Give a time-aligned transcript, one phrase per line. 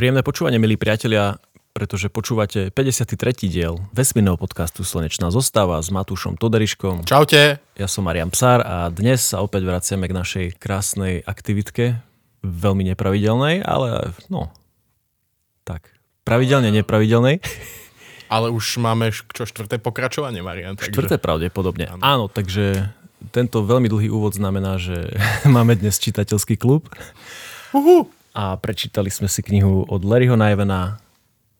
[0.00, 1.36] Príjemné počúvanie, milí priatelia,
[1.76, 3.20] pretože počúvate 53.
[3.52, 7.04] diel vesmírneho podcastu Slnečná zostáva s Matúšom Toderiškom.
[7.04, 7.60] Čaute.
[7.76, 12.00] Ja som Marian Psár a dnes sa opäť vraciame k našej krásnej aktivitke,
[12.40, 14.48] veľmi nepravidelnej, ale no,
[15.68, 15.92] tak,
[16.24, 17.44] pravidelne nepravidelnej.
[18.32, 20.80] Ale už máme čo štvrté pokračovanie, Marian.
[20.80, 20.96] Takže...
[20.96, 21.92] Štvrté pravdepodobne.
[21.92, 22.00] Áno.
[22.00, 22.88] Áno, takže
[23.36, 25.12] tento veľmi dlhý úvod znamená, že
[25.44, 26.88] máme dnes čitateľský klub.
[27.76, 31.02] Uhu a prečítali sme si knihu od Larryho Nivena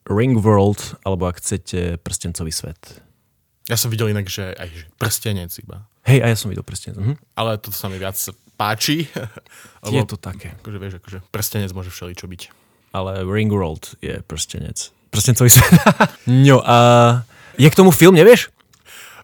[0.06, 3.02] Ring World, alebo ak chcete Prstencový svet.
[3.70, 5.86] Ja som videl inak, že aj že prstenec iba.
[6.02, 6.98] Hej, a ja som videl prstenec.
[6.98, 7.14] Mhm.
[7.38, 8.18] Ale toto sa mi viac
[8.58, 9.06] páči.
[9.94, 10.58] je to také.
[10.58, 12.42] Akože vieš, akože prstenec môže všeličo byť.
[12.90, 14.90] Ale Ring World je prstenec.
[15.14, 15.70] Prstencový svet.
[16.26, 16.76] no a
[17.54, 18.50] je k tomu film, nevieš?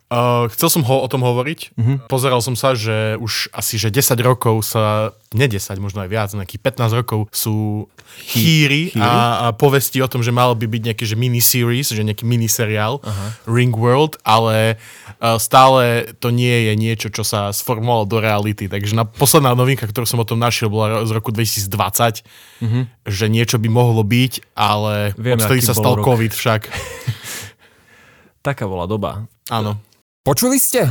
[0.07, 1.75] Uh, chcel som ho o tom hovoriť.
[1.75, 1.99] Uh-huh.
[2.07, 6.31] Pozeral som sa, že už asi že 10 rokov sa, ne 10, možno aj viac,
[6.31, 7.91] nejakých 15 rokov sú
[8.23, 12.23] chýry, a, a povesti o tom, že mal by byť nejaký že miniseries, že nejaký
[12.23, 13.51] miniseriál uh-huh.
[13.51, 14.79] Ring World, ale
[15.19, 18.71] uh, stále to nie je niečo, čo sa sformovalo do reality.
[18.71, 22.83] Takže na posledná novinka, ktorú som o tom našiel, bola z roku 2020, uh-huh.
[23.11, 26.07] že niečo by mohlo byť, ale Viem, odtedy sa stal rok.
[26.07, 26.71] COVID však.
[28.47, 29.27] Taká bola doba.
[29.51, 29.83] Áno.
[30.27, 30.91] Počuli ste?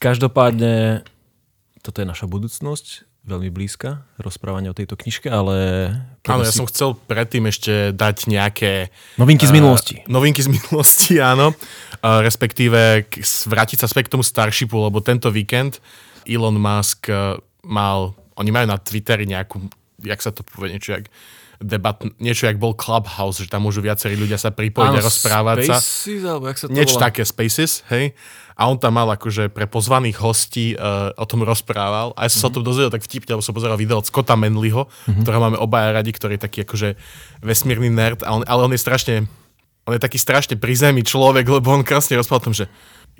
[0.00, 1.04] Každopádne,
[1.84, 5.56] toto je naša budúcnosť, veľmi blízka, rozprávanie o tejto knižke, ale...
[6.24, 6.56] Áno, ja si...
[6.56, 8.88] som chcel predtým ešte dať nejaké...
[9.20, 10.00] Novinky z minulosti.
[10.00, 11.52] Uh, novinky z minulosti, áno.
[12.00, 13.12] Uh, respektíve
[13.44, 15.84] vrátiť sa späť k tomu Starshipu, lebo tento víkend
[16.24, 18.16] Elon Musk uh, mal...
[18.40, 19.60] Oni majú na Twitteri nejakú,
[20.00, 21.12] jak sa to povie, niečo jak
[21.60, 26.24] debat, niečo jak bol Clubhouse, že tam môžu viacerí ľudia sa pripojiť a rozprávať Spaces,
[26.24, 26.28] sa.
[26.32, 27.04] Alebo jak sa to Niečo volá?
[27.12, 28.16] také, Spaces, hej
[28.56, 32.34] a on tam mal akože pre pozvaných hostí uh, o tom rozprával a ja som
[32.34, 32.42] mm-hmm.
[32.42, 35.22] sa o tom dozvedel tak vtipne, lebo som pozeral video od Scotta Manleyho, mm-hmm.
[35.22, 36.88] ktorého máme obaja radi, ktorý je taký akože
[37.44, 39.28] vesmírny nerd, a on, ale on je strašne,
[39.84, 42.66] on je taký strašne prizemý človek, lebo on krásne rozprával o tom, že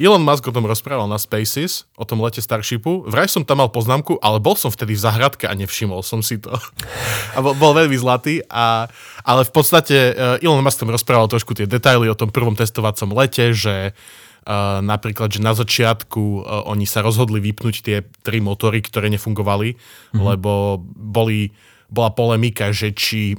[0.01, 3.05] Elon Musk o tom rozprával na Spaces, o tom lete Starshipu.
[3.05, 6.41] Vraj som tam mal poznámku, ale bol som vtedy v zahradke a nevšimol som si
[6.41, 6.57] to.
[7.37, 8.41] a bol, bol veľmi zlatý.
[8.49, 8.89] A,
[9.21, 13.13] ale v podstate uh, Elon Musk tam rozprával trošku tie detaily o tom prvom testovacom
[13.13, 13.93] lete, že
[14.41, 19.77] Uh, napríklad, že na začiatku uh, oni sa rozhodli vypnúť tie tri motory, ktoré nefungovali,
[19.77, 20.17] mm-hmm.
[20.17, 21.53] lebo boli,
[21.93, 23.37] bola polemika, že či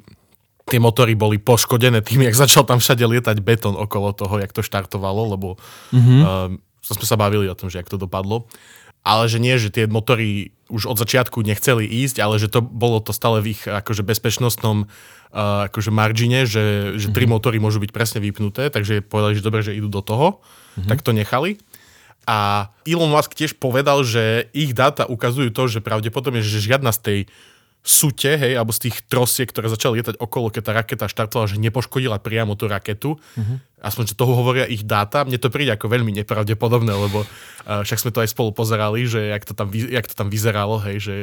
[0.70, 4.62] tie motory boli poškodené tým, jak začal tam všade lietať betón okolo toho, jak to
[4.62, 5.58] štartovalo, lebo
[5.90, 6.20] mm-hmm.
[6.22, 6.54] uh,
[6.86, 8.46] sme sa bavili o tom, že jak to dopadlo.
[9.02, 13.02] Ale že nie, že tie motory už od začiatku nechceli ísť, ale že to bolo
[13.02, 17.34] to stále v ich akože bezpečnostnom uh, akože margine, že, že tri mm-hmm.
[17.34, 20.46] motory môžu byť presne vypnuté, takže povedali, že dobre, že idú do toho
[20.78, 20.90] mm-hmm.
[20.90, 21.60] tak to nechali.
[22.30, 27.00] A Elon Musk tiež povedal, že ich dáta ukazujú to, že pravdepodobne, že žiadna z
[27.02, 27.20] tej
[27.82, 31.58] sute, hej, alebo z tých trosiek, ktoré začali lietať okolo, keď tá raketa štartovala, že
[31.58, 33.18] nepoškodila priamo tú raketu.
[33.18, 33.58] Uh-huh.
[33.82, 35.26] Aspoň, že toho hovoria ich dáta.
[35.26, 39.34] Mne to príde ako veľmi nepravdepodobné, lebo uh, však sme to aj spolu pozerali, že
[39.34, 41.14] jak to tam, jak to tam vyzeralo, hej, že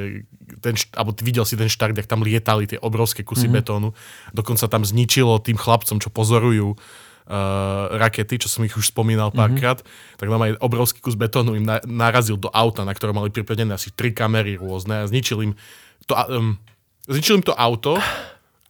[0.58, 3.62] ten, alebo videl si ten štart, jak tam lietali tie obrovské kusy uh-huh.
[3.62, 3.94] betónu.
[4.34, 6.74] Dokonca tam zničilo tým chlapcom, čo pozorujú
[8.00, 10.16] rakety, čo som ich už spomínal párkrát, mm-hmm.
[10.16, 13.76] tak nám aj obrovský kus betónu im na, narazil do auta, na ktorom mali pripevnené
[13.76, 15.52] asi tri kamery rôzne a zničil im
[16.08, 16.56] to, um,
[17.04, 18.00] zničil im to auto,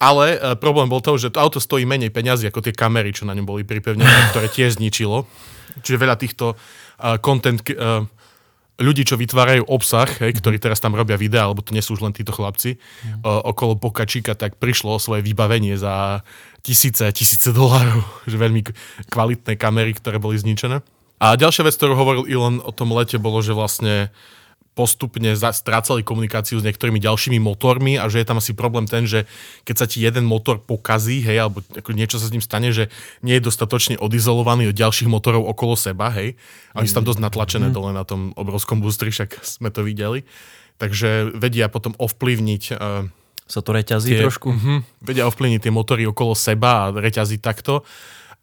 [0.03, 3.31] ale uh, problém bol to, že to auto stojí menej peňazí ako tie kamery, čo
[3.31, 5.31] na ňom boli pripevnené, ktoré tiež zničilo.
[5.79, 8.03] Čiže veľa týchto uh, content uh,
[8.79, 12.07] ľudí, čo vytvárajú obsah, hej, ktorí teraz tam robia videá, alebo to nie sú už
[12.07, 13.27] len títo chlapci, mm.
[13.27, 16.23] uh, okolo Pokačíka, tak prišlo o svoje vybavenie za
[16.63, 18.63] tisíce a tisíce dolárov, že veľmi
[19.11, 20.81] kvalitné kamery, ktoré boli zničené.
[21.19, 24.15] A ďalšia vec, ktorú hovoril Elon o tom lete, bolo, že vlastne
[24.79, 29.27] postupne strácali komunikáciu s niektorými ďalšími motormi a že je tam asi problém ten, že
[29.67, 32.87] keď sa ti jeden motor pokazí, hej, alebo ako niečo sa s ním stane, že
[33.27, 36.39] nie je dostatočne odizolovaný od ďalších motorov okolo seba, hej.
[36.79, 37.75] A oni sú tam dosť natlačené mm.
[37.75, 40.23] dole na tom obrovskom boostri, však sme to videli.
[40.79, 43.11] Takže vedia potom ovplyvniť uh,
[43.51, 44.55] sa to reťazí tie, trošku?
[44.55, 47.83] Uh-huh, vedia ovplyvniť tie motory okolo seba a reťazí takto.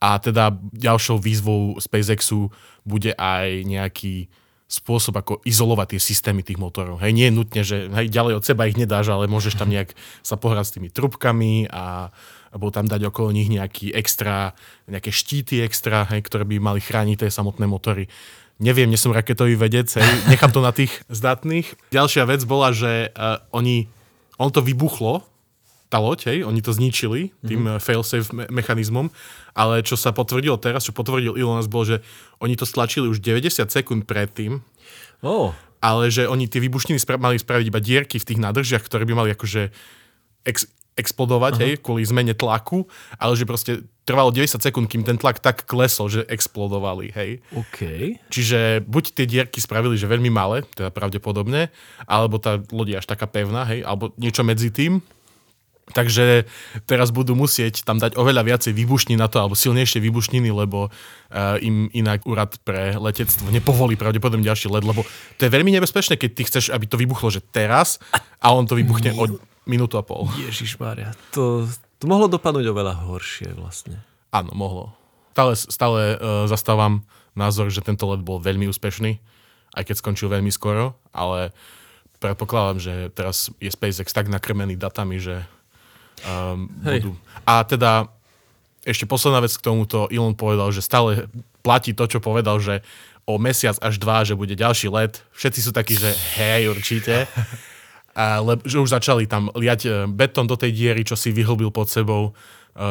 [0.03, 2.51] A teda ďalšou výzvou SpaceXu
[2.83, 4.27] bude aj nejaký
[4.75, 6.99] spôsob, ako izolovať tie systémy tých motorov.
[6.99, 9.95] Hej, nie je nutne, že hej, ďalej od seba ich nedáš, ale môžeš tam nejak
[10.19, 12.11] sa pohrať s tými trubkami a
[12.55, 14.55] alebo tam dať okolo nich nejaký extra,
[14.87, 18.07] nejaké štíty extra, hej, ktoré by mali chrániť tie samotné motory.
[18.63, 21.75] Neviem, nie som raketový vedec, hej, nechám to na tých zdatných.
[21.91, 23.91] Ďalšia vec bola, že uh, oni,
[24.39, 25.27] on to vybuchlo,
[25.87, 27.81] tá loď, hej, oni to zničili tým mm-hmm.
[27.81, 29.13] failsafe me- mechanizmom,
[29.53, 32.01] ale čo sa potvrdilo teraz, čo potvrdil Elon Musk, bol, že
[32.41, 34.65] oni to stlačili už 90 sekúnd predtým,
[35.23, 39.05] Oh, ale že oni tie výbušniny spra- mali spraviť iba dierky v tých nádržiach, ktoré
[39.09, 39.69] by mali akože
[40.45, 42.87] ex- explodovať, hej, kvôli zmene tlaku,
[43.19, 47.43] ale že proste trvalo 90 sekúnd, kým ten tlak tak klesol, že explodovali, hej.
[47.51, 47.79] OK.
[48.31, 51.67] Čiže buď tie dierky spravili, že veľmi malé, teda pravdepodobne,
[52.07, 55.03] alebo tá loď je až taká pevná, hej, alebo niečo medzi tým.
[55.85, 56.49] Takže
[56.89, 61.61] teraz budú musieť tam dať oveľa viacej výbušní na to, alebo silnejšie výbušniny, lebo uh,
[61.61, 65.05] im inak úrad pre letectvo nepovolí pravdepodobne ďalší let, lebo
[65.37, 68.01] to je veľmi nebezpečné, keď ty chceš, aby to vybuchlo, že teraz
[68.41, 69.37] a on to vybuchne o
[69.69, 70.25] minútu a pol.
[70.41, 71.69] Ježiš Maria, to,
[72.01, 74.01] to mohlo dopadnúť oveľa horšie vlastne.
[74.33, 74.89] Áno, mohlo.
[75.37, 77.05] Stále, stále uh, zastávam
[77.37, 79.21] názor, že tento let bol veľmi úspešný,
[79.77, 81.53] aj keď skončil veľmi skoro, ale
[82.17, 85.45] predpokladám, že teraz je SpaceX tak nakrmený datami, že
[86.23, 87.11] um, budú.
[87.43, 88.07] A teda
[88.85, 91.25] ešte posledná vec k tomuto, Elon povedal, že stále
[91.65, 92.85] platí to, čo povedal, že
[93.25, 95.25] o mesiac až dva, že bude ďalší let.
[95.33, 97.25] Všetci sú takí, že hej, určite.
[98.13, 101.73] A, le, že už začali tam liať e, betón do tej diery, čo si vyhlbil
[101.73, 102.31] pod sebou e,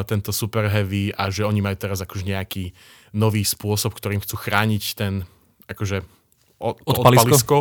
[0.05, 2.75] tento super heavy a že oni majú teraz akože nejaký
[3.15, 5.25] nový spôsob, ktorým chcú chrániť ten
[5.71, 6.05] akože
[6.61, 7.25] o, to Odpalisko?
[7.31, 7.57] odpalisko.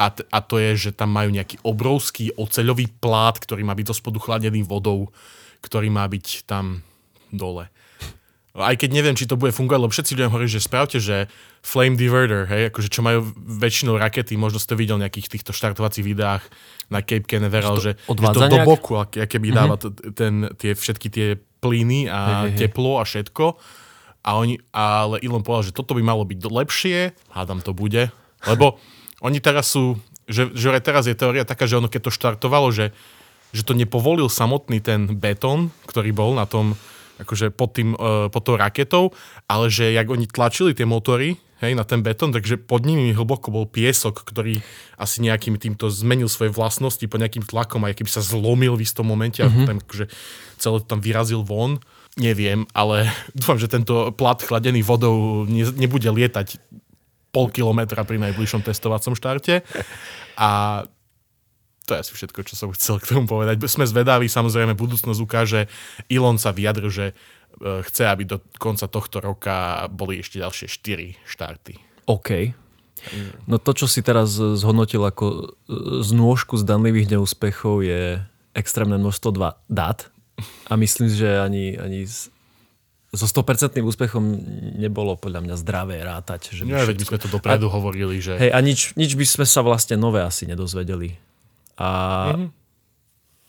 [0.00, 3.86] A, t- a to je, že tam majú nejaký obrovský oceľový plát, ktorý má byť
[3.92, 5.12] do spodu chladený vodou,
[5.60, 6.80] ktorý má byť tam
[7.28, 7.68] dole.
[8.50, 11.30] Aj keď neviem, či to bude fungovať, lebo všetci ľudia hovorí, že spravte, že
[11.62, 16.02] flame diverter, hej, akože čo majú väčšinou rakety, možno ste videl v nejakých týchto štartovacích
[16.02, 16.42] videách
[16.90, 20.74] na Cape Canaveral, že, že, odvádza to do boku, aké, by dáva t- ten, tie,
[20.74, 22.66] všetky tie plyny a hej.
[22.66, 23.54] teplo a všetko.
[24.26, 28.10] A oni, ale Elon povedal, že toto by malo byť lepšie, hádam to bude,
[28.50, 28.82] lebo
[29.20, 32.68] oni teraz sú, že, že aj teraz je teória taká, že ono keď to štartovalo,
[32.72, 32.92] že,
[33.52, 36.74] že to nepovolil samotný ten betón, ktorý bol na tom,
[37.20, 39.12] akože pod, tým, uh, pod tou raketou,
[39.44, 43.52] ale že jak oni tlačili tie motory, hej, na ten betón, takže pod nimi hlboko
[43.52, 44.64] bol piesok, ktorý
[44.96, 49.04] asi nejakým týmto zmenil svoje vlastnosti pod nejakým tlakom a keby sa zlomil v istom
[49.04, 50.08] momente a tam akože
[50.56, 51.78] celé to tam vyrazil von.
[52.18, 56.58] Neviem, ale dúfam, že tento plat chladený vodou ne, nebude lietať
[57.30, 59.62] pol kilometra pri najbližšom testovacom štarte.
[60.38, 60.82] A
[61.86, 63.58] to je asi všetko, čo som chcel k tomu povedať.
[63.66, 65.66] Sme zvedaví, samozrejme, budúcnosť ukáže.
[66.06, 67.14] Elon sa vyjadril, že e,
[67.82, 71.74] chce, aby do konca tohto roka boli ešte ďalšie 4 štarty.
[72.06, 72.54] OK.
[73.48, 75.42] No to, čo si teraz zhodnotil ako e,
[76.04, 78.22] znôžku zdanlivých neúspechov je
[78.54, 80.10] extrémne množstvo dva dát
[80.68, 82.06] a myslím, že ani, ani
[83.10, 83.42] so 100%
[83.80, 84.22] úspechom
[84.76, 86.52] nebolo podľa mňa zdravé rátať.
[86.52, 88.34] Že by Nie, veď my všetko- sme to dopredu hovorili, že...
[88.36, 91.18] Hej, a nič, nič by sme sa vlastne nové asi nedozvedeli.
[91.74, 91.88] A
[92.32, 92.46] Mhm.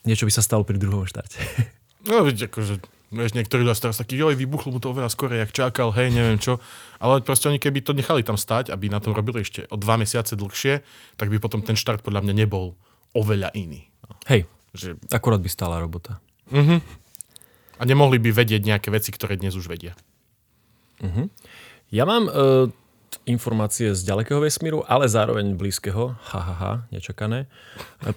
[0.04, 1.38] niečo by sa stalo pri druhom štarte.
[2.02, 2.82] No, veď akože,
[3.12, 6.34] vieš, niektorí ľudia teraz takí, joj, vybuchlo mu to oveľa skôr, jak čakal, hej, neviem
[6.34, 6.58] čo.
[6.98, 9.94] Ale proste oni keby to nechali tam stať, aby na tom robili ešte o dva
[9.94, 10.82] mesiace dlhšie,
[11.14, 12.74] tak by potom ten štart podľa mňa nebol
[13.12, 13.86] oveľa iný.
[14.26, 16.18] Hej, že, akurát by stála robota.
[17.76, 19.96] A nemohli by vedieť nejaké veci, ktoré dnes už vedia.
[21.92, 22.70] Ja mám uh,
[23.28, 26.16] informácie z ďalekého vesmíru, ale zároveň blízkeho.
[26.16, 27.46] Ha, ha, ha, nečakané.
[28.02, 28.10] E,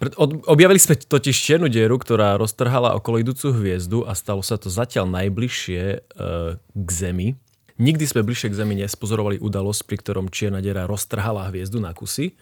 [0.48, 5.10] objavili sme totiž čiernu dieru, ktorá roztrhala okolo idúcu hviezdu a stalo sa to zatiaľ
[5.12, 7.30] najbližšie uh, k Zemi.
[7.76, 12.34] Nikdy sme bližšie k Zemi nespozorovali udalosť, pri ktorom čierna diera roztrhala hviezdu na kusy.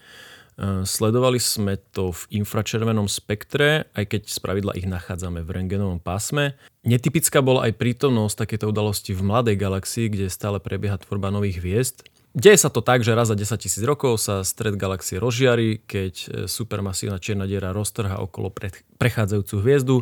[0.54, 6.54] Uh, sledovali sme to v infračervenom spektre, aj keď spravidla ich nachádzame v rengenovom pásme.
[6.86, 12.06] Netypická bola aj prítomnosť takéto udalosti v mladej galaxii, kde stále prebieha tvorba nových hviezd.
[12.34, 16.14] Deje sa to tak, že raz za 10 tisíc rokov sa stred galaxie rozžiari, keď
[16.14, 19.96] e, supermasívna čierna diera roztrha okolo pre- prechádzajúcu hviezdu,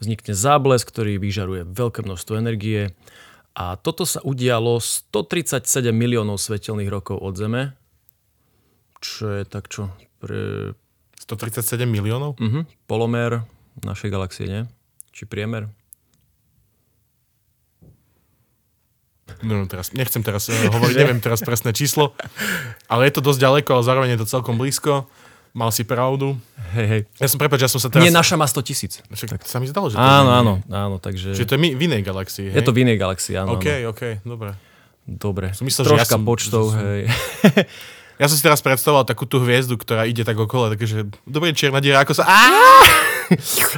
[0.00, 2.96] vznikne záblesk, ktorý vyžaruje veľké množstvo energie
[3.58, 7.74] a toto sa udialo 137 miliónov svetelných rokov od Zeme,
[8.98, 10.74] čo je tak čo pre
[11.22, 12.34] 137 miliónov?
[12.38, 13.44] uh-huh, polomer
[13.84, 14.62] našej galaxie, nie?
[15.14, 15.70] Či priemer?
[19.44, 22.16] No, no, teraz, nechcem teraz uh, hovoriť, neviem teraz presné číslo,
[22.90, 25.06] ale je to dosť ďaleko, ale zároveň je to celkom blízko.
[25.56, 26.36] Mal si pravdu.
[26.76, 27.00] Hej, hej.
[27.18, 28.04] Ja som prepáč, ja som sa teraz...
[28.04, 28.92] Nie, naša má 100 tisíc.
[29.08, 31.34] Však sa mi zdalo, že to Áno, je, áno, áno, takže...
[31.34, 32.56] Že to je v inej galaxii, hej?
[32.60, 33.56] Je to v inej galaxii, áno.
[33.56, 33.90] OK, áno.
[33.90, 34.50] OK, dobre.
[35.08, 35.56] Dobre.
[35.56, 37.00] Som myslel, že ja Troška som- počtov, že som- hej.
[38.18, 41.78] Ja som si teraz predstavoval takú tú hviezdu, ktorá ide tak okolo, takže dobre, čierna
[41.78, 42.26] diera, ako sa...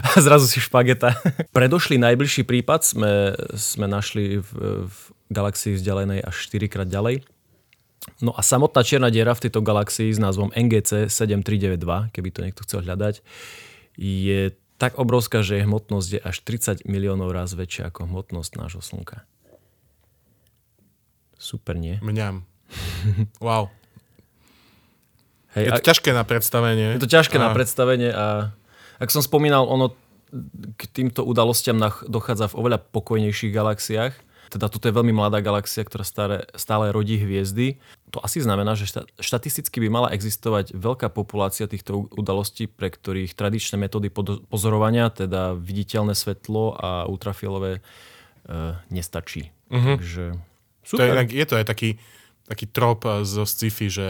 [0.06, 1.12] A zrazu si špageta.
[1.56, 4.48] Predošli najbližší prípad sme, sme našli v,
[4.86, 4.96] v
[5.28, 7.26] galaxii vzdialenej až 4 krát ďalej.
[8.24, 12.64] No a samotná čierna diera v tejto galaxii s názvom NGC 7392, keby to niekto
[12.64, 13.20] chcel hľadať,
[14.00, 18.80] je tak obrovská, že jej hmotnosť je až 30 miliónov raz väčšia ako hmotnosť nášho
[18.80, 19.28] Slnka.
[21.36, 22.00] Super, nie?
[22.00, 22.48] Mňam.
[23.44, 23.68] Wow.
[25.52, 26.94] Hej, Je to a- ťažké na predstavenie.
[26.94, 28.54] Je to ťažké na A- predstavenie a
[28.96, 29.94] ak som spomínal, ono
[30.76, 34.14] k týmto udalostiam nach- dochádza v oveľa pokojnejších galaxiách.
[34.46, 37.78] Teda toto je veľmi mladá galaxia, ktorá stále, stále rodí hviezdy.
[38.10, 43.34] To asi znamená, že šta- štatisticky by mala existovať veľká populácia týchto udalostí, pre ktorých
[43.34, 44.10] tradičné metódy
[44.44, 47.80] pozorovania, teda viditeľné svetlo a ultrafialové, e,
[48.88, 49.50] nestačí.
[49.70, 50.34] Takže
[50.90, 51.26] To je, super.
[51.26, 51.90] je to aj taký,
[52.46, 54.08] taký trop eh, zo sci-fi, že,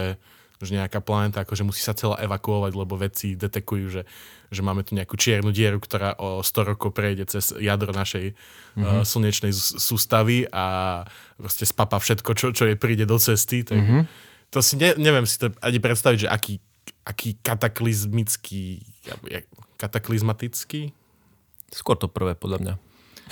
[0.65, 4.03] že nejaká planéta akože musí sa celá evakuovať, lebo vedci detekujú, že,
[4.49, 8.83] že máme tu nejakú čiernu dieru, ktorá o 100 rokov prejde cez jadro našej mm-hmm.
[8.83, 11.03] uh, slnečnej sústavy a
[11.37, 13.65] proste spapa všetko, čo, čo jej príde do cesty.
[13.65, 14.03] Tak mm-hmm.
[14.51, 16.59] To si ne, neviem si to ani predstaviť, že aký,
[17.07, 18.83] aký kataklizmický,
[19.79, 20.91] kataklizmatický
[21.71, 22.73] Skôr to prvé, podľa mňa.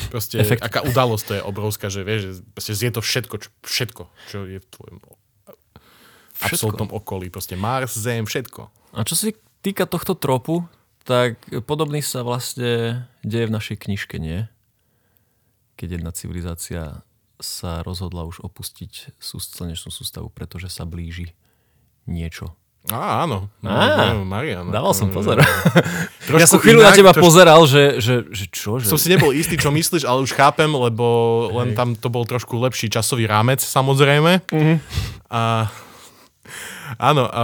[0.07, 0.63] Proste, Efekt.
[0.63, 4.63] aká udalosť to je obrovská, že vieš, že zje to všetko, čo, všetko, čo je
[4.63, 4.97] v tvojom
[6.41, 7.27] absolútnom okolí.
[7.27, 8.71] Proste Mars, Zem, všetko.
[8.95, 9.29] A čo sa
[9.59, 10.63] týka tohto tropu,
[11.03, 14.45] tak podobný sa vlastne deje v našej knižke, nie?
[15.75, 17.01] Keď jedna civilizácia
[17.39, 21.31] sa rozhodla už opustiť slnečnú sústavu, pretože sa blíži
[22.03, 22.51] niečo.
[22.87, 23.47] Á, áno.
[23.61, 24.71] Á, No, Marian.
[24.71, 25.39] Dával som pozor.
[26.27, 28.79] Trošku ja som chvíľu na inak, teba trošku- pozeral, že, že, že čo?
[28.79, 28.87] Že...
[28.87, 31.05] Som si nebol istý, čo myslíš, ale už chápem, lebo
[31.53, 34.47] len tam to bol trošku lepší časový rámec, samozrejme.
[34.51, 34.75] Mhm.
[35.27, 35.67] A,
[36.97, 37.43] áno, a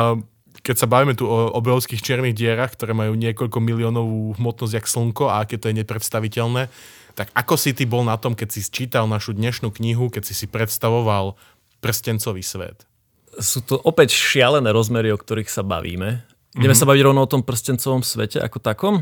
[0.65, 5.29] keď sa bavíme tu o obrovských čiernych dierach, ktoré majú niekoľko miliónovú hmotnosť jak slnko
[5.29, 6.73] a aké to je nepredstaviteľné,
[7.13, 10.33] tak ako si ty bol na tom, keď si čítal našu dnešnú knihu, keď si
[10.33, 11.37] si predstavoval
[11.79, 12.89] prstencový svet?
[13.37, 16.25] Sú to opäť šialené rozmery, o ktorých sa bavíme.
[16.55, 18.95] Ideme sa baviť rovno o tom prstencovom svete ako takom?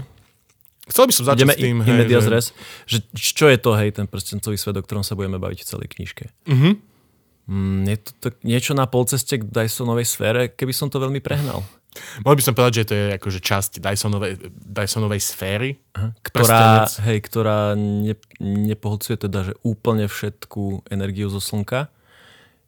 [0.84, 2.46] Chcel by som začať Ideme s tým, in, in medias že, res.
[2.90, 5.88] Že, čo je to, hej, ten prstencový svet, o ktorom sa budeme baviť v celej
[5.96, 6.26] knižke?
[6.50, 6.93] Mhm.
[7.44, 11.60] Mm, je to tak niečo na polceste k Dysonovej sfére, keby som to veľmi prehnal.
[12.26, 15.78] Mohol by som povedať, že to je akože časť Dysonovej, Dysonovej sféry.
[16.26, 16.92] Ktorá, Prstenec.
[17.06, 21.92] hej, ktorá ne, nepohodcuje teda, že úplne všetku energiu zo slnka.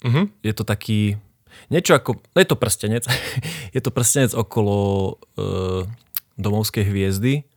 [0.05, 0.29] Mhm.
[0.46, 1.17] Je to taký,
[1.72, 3.03] niečo ako, no je to prstenec,
[3.75, 4.77] je to prstenec okolo
[5.39, 5.44] e,
[6.38, 7.48] domovskej hviezdy,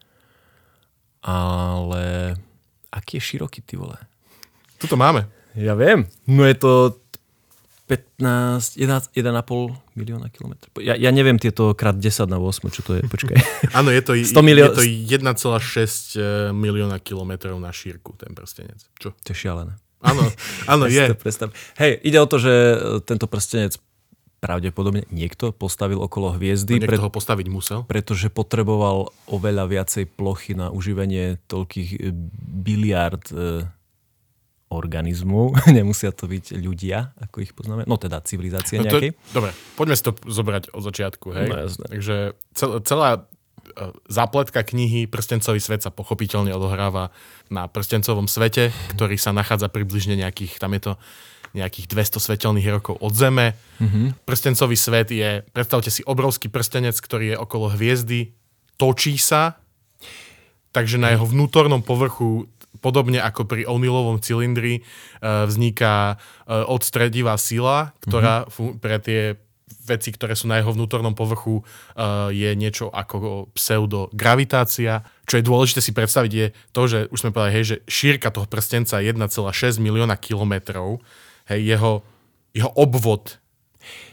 [1.21, 2.39] ale
[2.95, 3.99] aký je široký, ty vole?
[4.79, 5.27] Tuto máme.
[5.59, 6.07] Ja viem.
[6.25, 6.71] No je to
[7.89, 9.25] 15, 11, 1,5
[9.95, 10.71] milióna kilometrov.
[10.77, 13.37] Ja, ja neviem tieto krát 10 na 8, čo to je, počkaj.
[13.79, 16.21] Áno, je to, 100 milió- je to 1,6
[16.53, 18.85] milióna kilometrov na šírku, ten prstenec.
[18.95, 19.17] Čo?
[19.17, 19.73] To je šialené.
[19.99, 20.23] Áno,
[20.73, 21.17] áno, Ja je.
[21.17, 21.49] to.
[21.77, 23.81] Hej, ide o to, že e, tento prstenec
[24.39, 27.83] pravdepodobne niekto postavil okolo hviezdy, Niekto pre, ho postaviť musel.
[27.83, 32.15] pretože potreboval oveľa viacej plochy na uživenie toľkých e,
[32.55, 33.67] biliard e,
[34.69, 35.57] organizmov.
[35.77, 37.89] Nemusia to byť ľudia, ako ich poznáme.
[37.89, 39.13] No teda civilizácie No to, nejakej.
[39.33, 41.27] dobre, poďme si to zobrať od začiatku.
[41.33, 41.49] Hej?
[41.49, 41.87] No.
[41.89, 42.17] Takže
[42.53, 43.21] cel, celá e,
[44.13, 47.11] zápletka knihy Prstencový svet sa pochopiteľne odohráva
[47.49, 50.93] na prstencovom svete, ktorý sa nachádza približne nejakých, tam je to
[51.57, 53.57] nejakých 200 svetelných rokov od Zeme.
[53.81, 54.29] Mm-hmm.
[54.29, 58.37] Prstencový svet je, predstavte si obrovský prstenec, ktorý je okolo hviezdy,
[58.77, 59.57] točí sa,
[60.77, 64.83] takže na jeho vnútornom povrchu podobne ako pri O'Neillovom cylindri e,
[65.23, 69.37] vzniká e, odstredivá sila, ktorá fu- pre tie
[69.89, 71.63] veci, ktoré sú na jeho vnútornom povrchu, e,
[72.33, 75.05] je niečo ako pseudogravitácia.
[75.25, 78.45] Čo je dôležité si predstaviť je to, že už sme povedali, hej, že šírka toho
[78.45, 81.01] prstenca je 1,6 milióna kilometrov.
[81.49, 81.93] Hej, jeho,
[82.53, 83.41] jeho obvod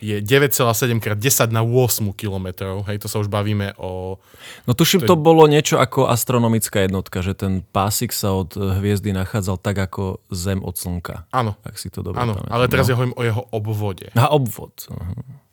[0.03, 2.85] je 9,7 krát 10 na 8 kilometrov.
[2.85, 4.21] Hej, to sa už bavíme o...
[4.69, 8.79] No tuším, to, to bolo niečo ako astronomická jednotka, že ten pásik sa od e,
[8.81, 11.25] hviezdy nachádzal tak ako Zem od Slnka.
[11.33, 12.53] Áno, Ak si to dobre áno, pamätám.
[12.53, 12.89] ale teraz no.
[12.91, 14.07] ja hovorím o jeho obvode.
[14.13, 14.73] Na obvod.
[14.91, 15.43] Aha.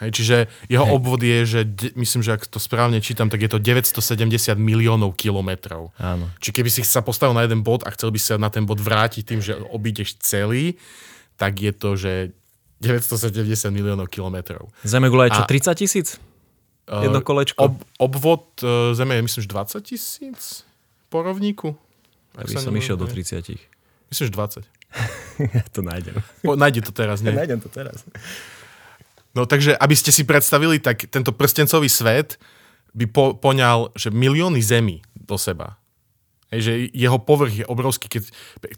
[0.00, 0.36] Hej, čiže
[0.72, 0.94] jeho Hej.
[0.96, 5.12] obvod je, že de, myslím, že ak to správne čítam, tak je to 970 miliónov
[5.12, 5.92] kilometrov.
[6.00, 6.32] Áno.
[6.40, 8.80] Či keby si sa postavil na jeden bod a chcel by sa na ten bod
[8.80, 10.80] vrátiť tým, že obídeš celý,
[11.36, 12.12] tak je to, že
[12.80, 14.72] 970 miliónov kilometrov.
[14.82, 16.08] Zemegula je čo, A- 30 tisíc?
[16.88, 17.60] Uh, Jedno kolečko?
[17.60, 20.40] Ob, obvod uh, Zeme je myslím, že 20 tisíc
[21.12, 21.76] po rovníku.
[22.34, 23.52] Ak Aby som išiel do nemýlim, 30.
[23.52, 23.60] hej.
[24.10, 24.64] Myslím, že 20.
[25.60, 26.14] ja to nájdem.
[26.42, 27.30] Po, nájde to teraz, nie?
[27.40, 28.02] Nájdem to teraz.
[29.34, 32.38] No takže, aby ste si predstavili, tak tento prstencový svet
[32.90, 35.78] by po, poňal, že milióny zemí do seba.
[36.50, 38.10] Hej, že jeho povrch je obrovský.
[38.10, 38.22] Keď,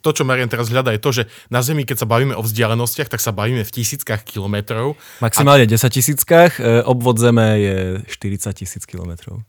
[0.05, 3.09] to, čo Marian teraz hľadá, je to, že na Zemi, keď sa bavíme o vzdialenostiach,
[3.09, 5.01] tak sa bavíme v tisíckach kilometrov.
[5.25, 7.77] Maximálne 10 tisíckach, e, obvod Zeme je
[8.13, 9.41] 40 tisíc kilometrov.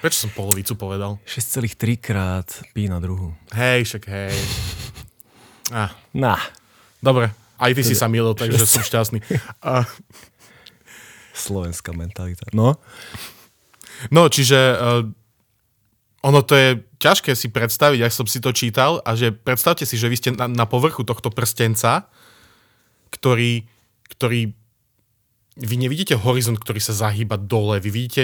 [0.00, 1.20] Prečo som polovicu povedal?
[1.28, 3.36] 6,3 krát pi na druhu.
[3.52, 4.36] Hej, však hej.
[5.70, 6.34] Ah, Na.
[6.98, 9.20] dobre, aj ty si sa milil, takže som šťastný.
[9.60, 9.84] Uh,
[11.36, 12.48] Slovenská mentalita.
[12.56, 12.80] No.
[14.08, 15.04] no, čiže uh,
[16.20, 16.68] ono to je
[17.00, 20.30] ťažké si predstaviť, ak som si to čítal, a že predstavte si, že vy ste
[20.36, 22.12] na, na povrchu tohto prstenca,
[23.08, 23.64] ktorý,
[24.12, 24.52] ktorý
[25.60, 28.22] vy nevidíte horizont, ktorý sa zahýba dole, vy vidíte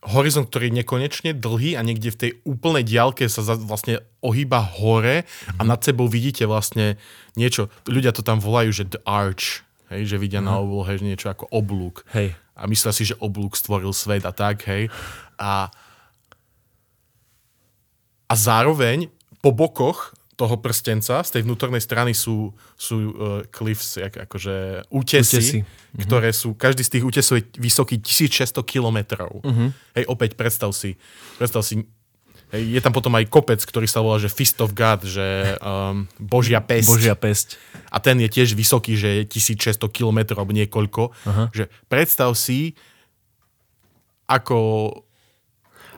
[0.00, 4.64] horizont, ktorý je nekonečne dlhý a niekde v tej úplnej diálke sa za, vlastne ohýba
[4.80, 6.96] hore a nad sebou vidíte vlastne
[7.36, 9.60] niečo, ľudia to tam volajú, že the arch,
[9.92, 12.08] hej, že vidia na oblohe že niečo ako oblúk.
[12.16, 12.32] Hej.
[12.56, 14.88] A myslia si, že oblúk stvoril svet a tak, hej.
[15.36, 15.68] A,
[18.30, 19.10] a zároveň
[19.42, 25.36] po bokoch toho prstenca, z tej vnútornej strany sú, sú uh, cliffs, jak, akože útesy,
[25.36, 25.58] Útesy.
[25.60, 26.00] útesy.
[26.00, 29.44] ktoré sú, každý z tých útesov je vysoký 1600 kilometrov.
[29.44, 29.68] Uh-huh.
[29.92, 30.96] Hej, opäť predstav si,
[31.36, 31.84] predstav si,
[32.56, 36.08] hej, je tam potom aj kopec, ktorý sa volá, že Fist of God, že um,
[36.16, 36.88] Božia pesť.
[36.88, 37.60] Božia pesť.
[37.92, 41.02] A ten je tiež vysoký, že je 1600 kilometrov niekoľko.
[41.12, 41.46] Uh-huh.
[41.52, 42.80] Že predstav si,
[44.24, 44.88] ako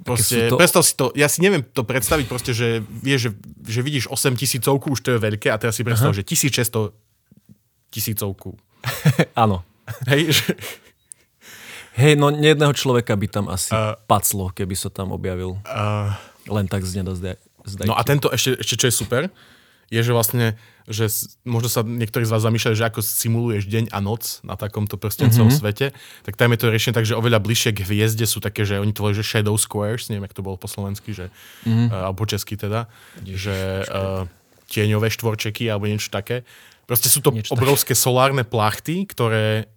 [0.02, 3.30] Proste, to- predstav si to, ja si neviem to predstaviť proste, že vieš, že,
[3.70, 6.26] že vidíš 8 tisícovku, už to je veľké a teraz si predstav, uh-huh.
[6.26, 6.90] že 1600
[7.94, 8.58] tisícovku.
[9.38, 9.62] Áno.
[10.10, 10.46] Hej, že,
[11.92, 15.60] Hej, no jedného človeka by tam asi uh, paclo, keby sa tam objavil.
[15.68, 16.16] uh,
[16.48, 17.36] Len tak z nedozdaj.
[17.84, 19.22] no a tento ešte, ešte čo je super,
[19.92, 20.56] je, že vlastne,
[20.90, 21.06] že
[21.46, 25.50] možno sa niektorí z vás zamýšľajú, že ako simuluješ deň a noc na takomto prstencovom
[25.50, 25.62] mm-hmm.
[25.62, 25.86] svete,
[26.26, 28.90] tak tam je to riešené tak, že oveľa bližšie k hviezde sú také, že oni
[28.90, 31.30] to volajú, že shadow squares, neviem, jak to bolo po slovensky, že,
[31.66, 31.88] mm-hmm.
[31.90, 32.90] uh, alebo po česky teda,
[33.22, 34.26] že uh,
[34.72, 36.42] tieňové štvorčeky alebo niečo také.
[36.88, 39.70] Proste sú to Niečo obrovské solárne plachty, ktoré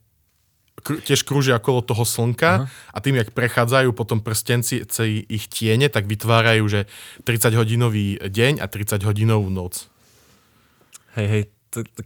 [0.81, 5.87] kr- tiež krúžia okolo toho slnka a tým, jak prechádzajú potom prstenci celý ich tiene,
[5.87, 6.81] tak vytvárajú, že
[7.23, 9.87] 30-hodinový deň a 30-hodinovú noc.
[11.15, 11.43] Hej, hej,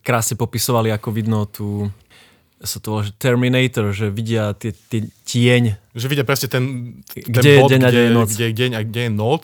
[0.01, 1.89] krásne popisovali, ako vidno tu
[2.59, 6.63] sa to volá, že Terminator, že vidia tie, tie tieň, Že vidia presne ten,
[7.07, 8.29] ten Kde je bod, deň a kde, je noc.
[8.35, 9.43] kde je deň a kde je noc.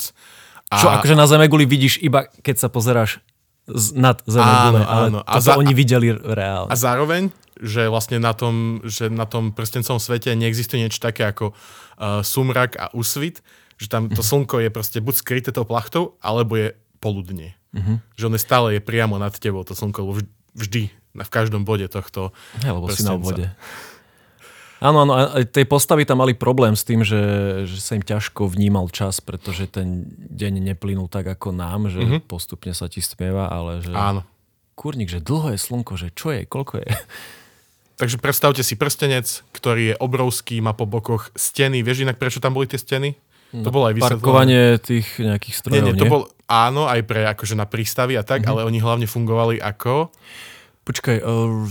[0.68, 3.24] A, čo akože na Zemeguli vidíš iba, keď sa pozeráš
[3.66, 5.20] z, nad Zemegule, Áno, ale áno.
[5.24, 6.68] A za- oni videli reálne.
[6.68, 11.56] a zároveň, že vlastne na tom, že na tom prstencom svete neexistuje niečo také ako
[11.56, 13.40] uh, sumrak a úsvit,
[13.80, 17.58] že tam to slnko je proste buď skryté tou plachtou, alebo je poludne.
[17.76, 18.00] Uh-huh.
[18.16, 20.24] Že on je stále je priamo nad tebou, to slnko,
[20.56, 22.32] vždy, na- v každom bode tohto
[22.64, 23.52] Hej, lebo si na obvode.
[24.84, 25.16] Áno, áno,
[25.48, 29.72] tej postavy tam mali problém s tým, že, že sa im ťažko vnímal čas, pretože
[29.72, 32.28] ten deň neplynul tak ako nám, že mm-hmm.
[32.28, 33.96] postupne sa ti stmieva, ale že...
[33.96, 34.28] Áno.
[34.76, 36.92] Kurník, že dlho je slnko, že čo je, koľko je?
[37.96, 41.80] Takže predstavte si prstenec, ktorý je obrovský, má po bokoch steny.
[41.80, 43.16] Vieš inak, prečo tam boli tie steny?
[43.52, 44.18] To bolo aj vysvetlené.
[44.18, 48.22] Parkovanie tých nejakých Nie, strojov, nie, to bol, áno, aj pre akože na prístavy a
[48.22, 48.44] tak, Mhm.
[48.44, 48.52] mm-hmm.
[48.58, 50.10] ale oni hlavne fungovali ako...
[50.84, 51.66] Počkaj, uh,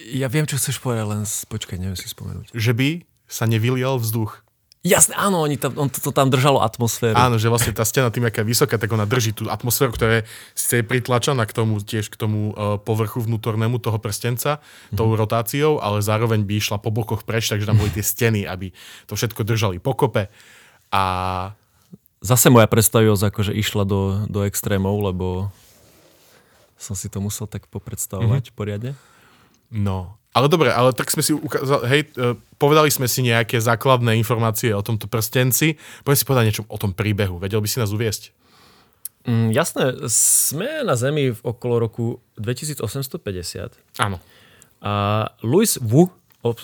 [0.00, 2.52] ja viem, čo chceš povedať, len s- počkaj, neviem si spomenúť.
[2.52, 2.88] že by
[3.26, 4.40] sa nevylial vzduch.
[4.86, 7.18] Jasné, áno, oni tam, on to, to tam držalo atmosféru.
[7.18, 10.22] Áno, že vlastne tá stena tým, aká je vysoká, tak ona drží tú atmosféru, ktorá
[10.22, 10.22] je
[10.54, 14.94] síce pritlačená k tomu, tiež k tomu uh, povrchu vnútornému toho prstenca, mm-hmm.
[14.94, 18.70] tou rotáciou, ale zároveň by išla po bokoch preč, takže tam boli tie steny, aby
[19.10, 20.30] to všetko držali pokope.
[20.94, 21.02] A
[22.18, 25.54] Zase moja predstavivosť akože išla do, do extrémov, lebo
[26.74, 28.58] som si to musel tak popredstavovať mm-hmm.
[28.58, 28.92] poriadne.
[29.70, 34.14] no, ale dobre, ale tak sme si ukázali, hej, uh, povedali sme si nejaké základné
[34.20, 35.80] informácie o tomto prstenci.
[36.04, 37.40] Poďme si povedať niečo o tom príbehu.
[37.40, 38.36] Vedel by si nás uviesť?
[39.28, 44.16] Mm, jasné, sme na Zemi v okolo roku 2850 Áno.
[44.80, 44.92] a
[45.44, 46.08] Louis Wu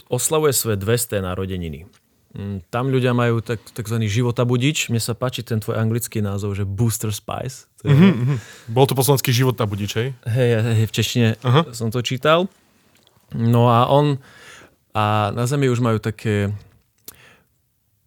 [0.08, 1.20] oslavuje svoje 200.
[1.20, 1.84] narodeniny.
[2.34, 4.90] Mm, Tam ľudia majú tak, takzvaný životabudič.
[4.90, 7.70] Mne sa páči ten tvoj anglický názov, že Booster Spice.
[7.82, 8.38] To je, mm-hmm.
[8.72, 10.08] Bol to po slovenský život na budič, hej?
[10.26, 11.70] Hej, hej, v češtine uh-huh.
[11.70, 12.50] som to čítal.
[13.34, 14.22] No a on
[14.94, 16.54] a na Zemi už majú také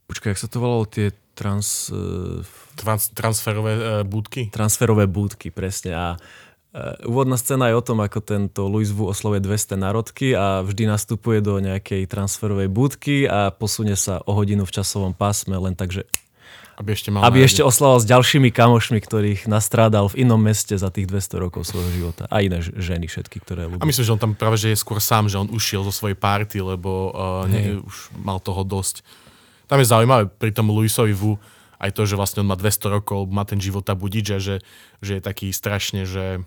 [0.07, 2.41] počkaj, jak sa to volalo, tie trans, eh,
[2.79, 4.49] Trans- transferové uh, budky.
[4.49, 5.91] transferové búdky, presne.
[5.93, 6.05] A
[6.73, 10.89] eh, úvodná scéna je o tom, ako tento Louis Vu oslovuje 200 národky a vždy
[10.89, 15.93] nastupuje do nejakej transferovej búdky a posunie sa o hodinu v časovom pásme len tak,
[15.93, 16.07] že
[16.77, 20.93] Aby ešte mal aby ešte oslavoval s ďalšími kamošmi, ktorých nastrádal v inom meste za
[20.93, 22.29] tých 200 rokov svojho života.
[22.29, 23.81] A iné ženy všetky, ktoré ľúbi.
[23.81, 26.13] A myslím, že on tam práve že je skôr sám, že on ušiel zo svojej
[26.13, 29.01] party, lebo uh, nie, už mal toho dosť.
[29.65, 31.41] Tam je zaujímavé pri tom Luisovi Vu
[31.77, 34.65] aj to, že vlastne on má 200 rokov, má ten života budič a že,
[35.01, 36.41] že je taký strašne, že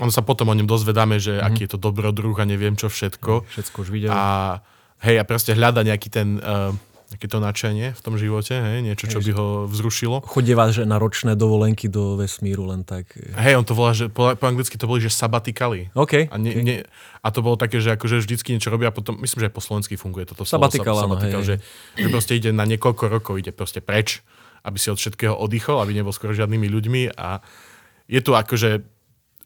[0.00, 1.48] on sa potom o ňom dozvedáme, že mm-hmm.
[1.48, 3.48] aký je to dobrodruh a neviem čo všetko.
[3.48, 4.12] Všetko už videl.
[4.12, 4.60] A
[5.04, 6.72] hej, a proste hľada nejaký ten, uh,
[7.12, 10.24] nejaké to nadšenie v tom živote, hej, niečo, čo by ho vzrušilo.
[10.24, 13.12] Chodieva že na ročné dovolenky do vesmíru len tak.
[13.36, 15.92] Hej, on to volá, že po, po anglicky to boli, že sabatikali.
[15.92, 16.32] OK.
[16.32, 16.64] A, ne, okay.
[16.64, 16.76] ne,
[17.20, 19.62] a to bolo také, že akože vždycky niečo robia a potom, myslím, že aj po
[19.62, 21.56] slovensky funguje toto Sabatikal, slovo, sabatikal, hej, že,
[22.00, 24.24] že proste ide na niekoľko rokov, ide proste preč,
[24.64, 27.44] aby si od všetkého oddychol, aby nebol skoro žiadnymi ľuďmi a
[28.08, 28.82] je tu akože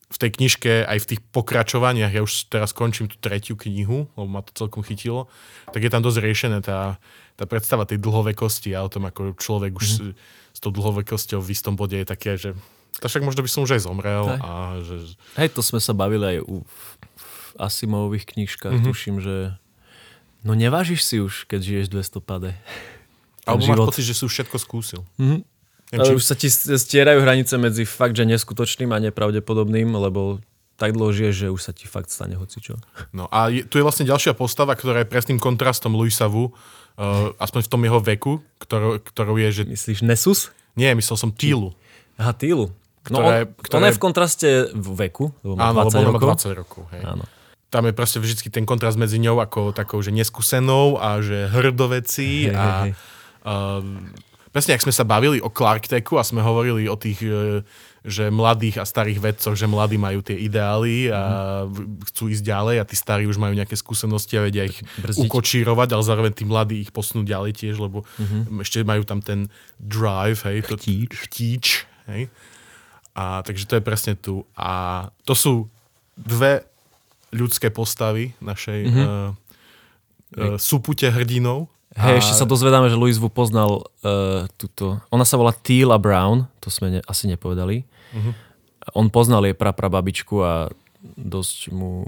[0.07, 4.29] v tej knižke, aj v tých pokračovaniach, ja už teraz končím tú tretiu knihu, lebo
[4.31, 5.27] ma to celkom chytilo,
[5.75, 7.03] tak je tam dosť riešené tá,
[7.37, 9.93] tá predstava tej dlhovekosti a o tom, ako človek už mm.
[9.93, 9.99] s,
[10.53, 12.57] s tou dlhovekosťou v istom bode je také, že
[12.97, 14.25] to však možno by som už aj zomrel.
[14.25, 14.41] Hej.
[14.41, 14.97] A že,
[15.37, 17.29] Hej, to sme sa bavili aj u, v
[17.61, 18.81] Asimových knižkách, Mhm.
[18.81, 18.89] mm-hmm.
[18.89, 19.37] tuším, že
[20.41, 22.51] no nevážiš si už, keď žiješ 200 pade.
[23.45, 23.79] alebo život.
[23.79, 25.01] máš pocit, že si už všetko skúsil.
[25.21, 25.45] Mhm.
[25.87, 30.43] Neviem, Ale už sa ti stierajú hranice medzi fakt, že neskutočným a nepravdepodobným, lebo
[30.75, 32.75] tak dlho žiješ, že už sa ti fakt stane hocičo.
[33.15, 36.53] No a je, tu je vlastne ďalšia postava, ktorá je presným kontrastom Luisa Vu,
[36.97, 39.63] uh, aspoň v tom jeho veku, ktorou, ktorou je, že...
[39.65, 40.51] Myslíš Nessus?
[40.75, 41.73] Nie, myslel som Tílu.
[42.17, 42.73] Aha, Týlu.
[43.07, 46.19] No Ktoré- on, ktoré- on je v kontraste v veku, lebo má Áno, 20 lebo
[46.19, 46.29] rokov.
[46.43, 46.83] 20 rokov.
[46.91, 47.03] Hej.
[47.07, 47.25] Áno.
[47.67, 52.51] Tam je proste vždy ten kontrast medzi ňou ako takou, že neskúsenou a že hrdovecí
[52.51, 52.93] Hej, a hej, hej.
[53.47, 54.11] Um,
[54.51, 57.63] presne, ak sme sa bavili o Clark Techu a sme hovorili o tých, e,
[58.07, 61.67] že mladých a starých vedcoch, že mladí majú tie ideály a
[62.07, 65.27] chcú ísť ďalej a tí starí už majú nejaké skúsenosti a vedia ich Brzdiť.
[65.27, 68.07] ukočírovať, ale zároveň tí mladí ich posunú ďalej tiež, lebo
[68.63, 69.51] ešte majú tam ten
[69.83, 71.11] drive, hej, to, Chtíč.
[71.27, 71.67] chtíč
[72.07, 72.31] hej.
[73.17, 74.47] A takže to je presne tu.
[74.55, 75.67] A to sú
[76.15, 76.63] dve
[77.35, 79.07] ľudské postavy našej mm-hmm.
[79.09, 79.29] uh,
[80.37, 81.67] uh, súpute hrdinov.
[81.97, 85.01] Hej, A- ešte sa dozvedáme, že Louis Vu poznal uh, túto...
[85.09, 87.89] Ona sa volá Tila Brown, to sme ne, asi nepovedali.
[88.17, 88.33] Uh-huh.
[88.95, 90.53] On poznal jej praprababičku a
[91.05, 92.03] dosť mu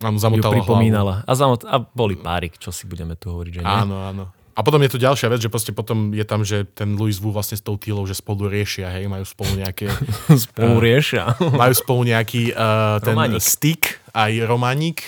[0.00, 0.64] zamotala hlavu.
[0.64, 1.14] pripomínala.
[1.22, 3.68] A, zamot- a boli párik, čo si budeme tu hovoriť, že nie?
[3.68, 4.24] Áno, áno.
[4.52, 7.32] A potom je tu ďalšia vec, že proste potom je tam, že ten Louis Wu
[7.32, 9.88] vlastne s tou Tílou, že spolu riešia, hej, majú spolu nejaké,
[10.44, 11.32] Spolu riešia.
[11.40, 13.40] majú spolu nejaký uh, ten Románik.
[13.40, 14.98] styk, aj románik.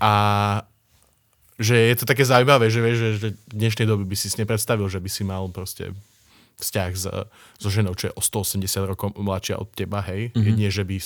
[0.00, 0.12] A
[1.58, 4.38] že je to také zaujímavé, že, vieš, že, že v dnešnej dobe by si si
[4.38, 5.90] nepredstavil, že by si mal proste
[6.58, 7.04] vzťah s,
[7.56, 10.28] so ženou, čo je o 180 rokov mladšia od teba, hej.
[10.28, 10.44] Mm-hmm.
[10.44, 10.96] Jedine, že by...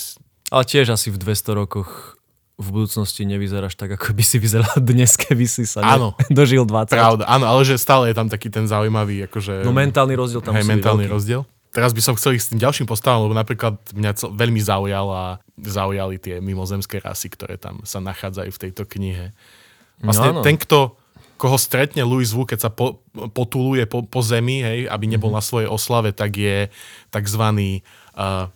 [0.49, 2.17] Ale tiež asi v 200 rokoch
[2.53, 6.13] v budúcnosti nevyzeráš tak, ako by si vyzeral dnes, keby si sa Áno.
[6.13, 6.89] ne- dožil 20.
[6.91, 9.61] Pravda, áno, ale že stále je tam taký ten zaujímavý, akože...
[9.61, 11.13] No mentálny rozdiel tam Hej, mentálny veľký.
[11.13, 11.41] rozdiel.
[11.73, 15.41] Teraz by som chcel ísť s tým ďalším postavom, lebo napríklad mňa cel, veľmi zaujala,
[15.57, 19.33] zaujali tie mimozemské rasy, ktoré tam sa nachádzajú v tejto knihe.
[19.97, 20.41] Vlastne No áno.
[20.45, 20.93] ten, kto,
[21.35, 25.37] koho stretne Louis Wu, keď sa po, potuluje po, po zemi, hej, aby nebol Mhm.
[25.37, 26.71] na svojej oslave, tak je
[27.09, 27.83] takzvaný
[28.15, 28.47] uh,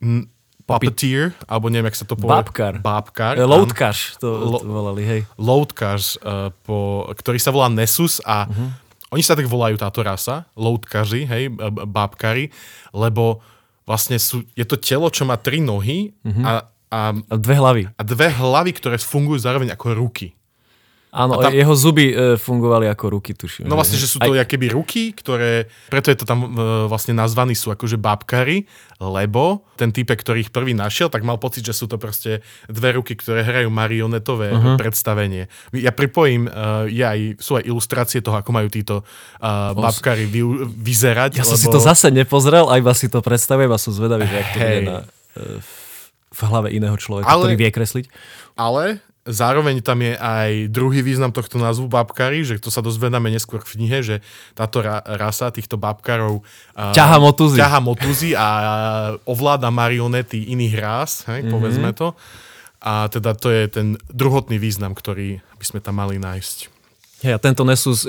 [0.00, 0.26] n-
[0.64, 2.28] puppeteer, alebo neviem, jak sa to povie.
[2.28, 2.72] Bábkar.
[2.84, 3.34] Bábkar.
[3.36, 3.64] Eh, áno.
[3.64, 5.20] Loadkaš, to, Lo- to volali, hej.
[5.40, 8.76] loadkař, uh, po, ktorý sa volá Nessus a uh-huh.
[9.08, 11.44] oni sa tak volajú táto rasa, loadkaři, hej,
[11.88, 12.52] bábkari,
[12.92, 13.40] lebo
[13.88, 16.44] vlastne sú, je to telo, čo má tri nohy uh-huh.
[16.44, 16.52] a,
[16.92, 17.82] a, A dve hlavy.
[17.88, 20.36] a dve hlavy, ktoré fungujú zároveň ako ruky.
[21.08, 23.64] Áno, A tam- jeho zuby e, fungovali ako ruky, tuším.
[23.64, 27.56] No vlastne, že sú to keby ruky, ktoré, preto je to tam e, vlastne nazvaní
[27.56, 28.68] sú akože bábkari,
[29.00, 33.00] lebo ten týpek, ktorý ich prvý našiel, tak mal pocit, že sú to proste dve
[33.00, 34.76] ruky, ktoré hrajú marionetové uh-huh.
[34.76, 35.48] predstavenie.
[35.72, 40.44] Ja pripojím, uh, je aj, sú aj ilustrácie toho, ako majú títo uh, bábkari vy,
[40.66, 41.40] vyzerať.
[41.40, 41.62] Ja som lebo...
[41.62, 44.58] si to zase nepozrel, a iba si to predstavujem a som zvedavý, že jak to
[44.60, 48.06] bude na, e, v- v hlave iného človeka, Ale- ktorý vie kresliť.
[48.58, 53.60] Ale zároveň tam je aj druhý význam tohto názvu babkari, že to sa dozvedáme neskôr
[53.60, 54.16] v knihe, že
[54.56, 57.56] táto ra- rasa týchto babkarov uh, Ťaha motuzy.
[57.60, 58.46] ťaha motuzy a
[59.28, 61.52] ovláda marionety iných rás, hej, mm-hmm.
[61.52, 62.16] povedzme to.
[62.80, 66.58] A teda to je ten druhotný význam, ktorý by sme tam mali nájsť.
[67.26, 68.06] Hej, a tento Nessus,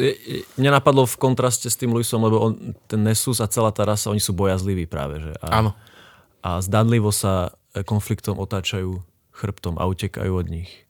[0.53, 4.13] mne napadlo v kontraste s tým Luisom, lebo on, ten Nessus a celá tá rasa,
[4.13, 5.17] oni sú bojazliví práve.
[5.17, 5.31] Že?
[5.41, 5.71] A, Áno.
[6.45, 7.57] a zdanlivo sa
[7.89, 9.01] konfliktom otáčajú
[9.33, 10.88] chrbtom a utekajú od nich.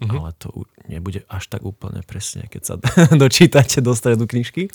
[0.00, 0.16] Mhm.
[0.16, 0.48] Ale to
[0.88, 2.74] nebude až tak úplne presne, keď sa
[3.22, 4.72] dočítate do stredu knižky.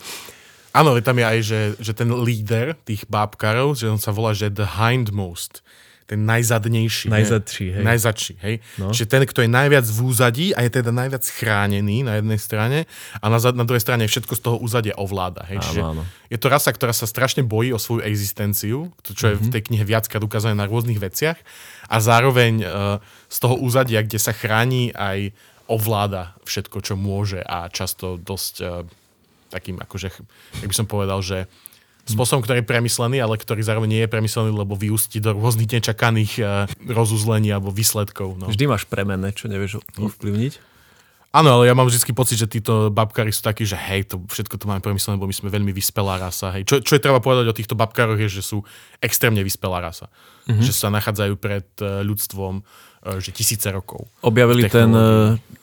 [0.76, 4.52] Áno, tam je aj, že, že ten líder tých bábkarov, že on sa volá, že
[4.52, 5.65] the hindmost.
[6.06, 7.10] Ten najzadnejší.
[7.10, 7.84] Najzadší, hej.
[7.84, 8.56] Najzadší, hej.
[8.78, 8.94] No.
[8.94, 12.78] Čiže ten, kto je najviac v úzadí a je teda najviac chránený na jednej strane
[13.18, 15.50] a na, na druhej strane všetko z toho úzadia ovláda.
[15.50, 15.58] Hej.
[15.58, 16.02] Áno, Čiže áno.
[16.30, 19.42] je to rasa, ktorá sa strašne bojí o svoju existenciu, čo je Mhm.
[19.42, 21.42] v tej knihe viackrát ukázané na rôznych veciach
[21.90, 25.34] a zároveň uh, z toho úzadia, kde sa chráni aj
[25.66, 28.86] ovláda všetko, čo môže a často dosť uh,
[29.50, 30.14] takým, akože,
[30.62, 31.50] jak by som povedal, že
[32.06, 36.32] spôsobom, ktorý je premyslený, ale ktorý zároveň nie je premyslený, lebo vyústi do rôznych nečakaných
[36.40, 38.38] uh, rozuzlení alebo výsledkov.
[38.38, 38.46] No.
[38.50, 40.76] Vždy máš premenné, čo nevieš ovplyvniť.
[41.36, 44.56] Áno, ale ja mám vždy pocit, že títo babkári sú takí, že hej, to všetko
[44.56, 46.56] to máme premyslené, lebo my sme veľmi vyspelá rasa.
[46.56, 46.64] Hej.
[46.64, 48.64] Čo, čo je treba povedať o týchto babkároch je, že sú
[49.04, 50.08] extrémne vyspelá rasa.
[50.48, 50.64] Mm-hmm.
[50.64, 54.08] Že sa nachádzajú pred eh, ľudstvom eh, že tisíce rokov.
[54.24, 54.88] Objavili ten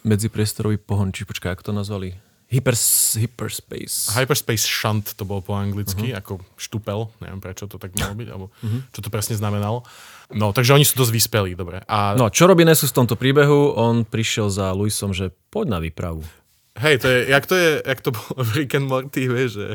[0.04, 2.08] medzipriestorový pohon, či počkaj, ako to nazvali?
[2.52, 4.12] Hypers, hyperspace.
[4.12, 6.20] Hyperspace shunt to bol po anglicky, uh-huh.
[6.20, 8.92] ako štupel, neviem prečo to tak malo byť, alebo uh-huh.
[8.92, 9.80] čo to presne znamenalo.
[10.36, 11.80] No, takže oni sú dosť vyspelí, dobre.
[11.88, 13.72] A No, čo robí Nessus v tomto príbehu?
[13.72, 16.20] On prišiel za Luisom, že poď na výpravu.
[16.76, 19.68] hej, to je, jak to je, jak to bolo v Rick and Morty, vieš, že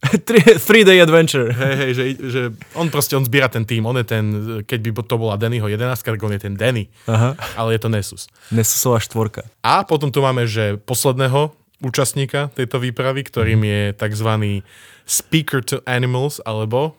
[0.66, 1.52] Three day adventure.
[1.52, 4.24] Hej, hej, že, že on proste, on zbiera ten tým, on je ten,
[4.64, 7.36] keď by to bola Dannyho 11, tak on je ten Danny, Aha.
[7.52, 8.24] ale je to Nessus.
[8.48, 9.44] Nessusová štvorka.
[9.60, 14.30] A potom tu máme, že posledného účastníka tejto výpravy, ktorým je tzv.
[15.02, 16.96] speaker to animals, alebo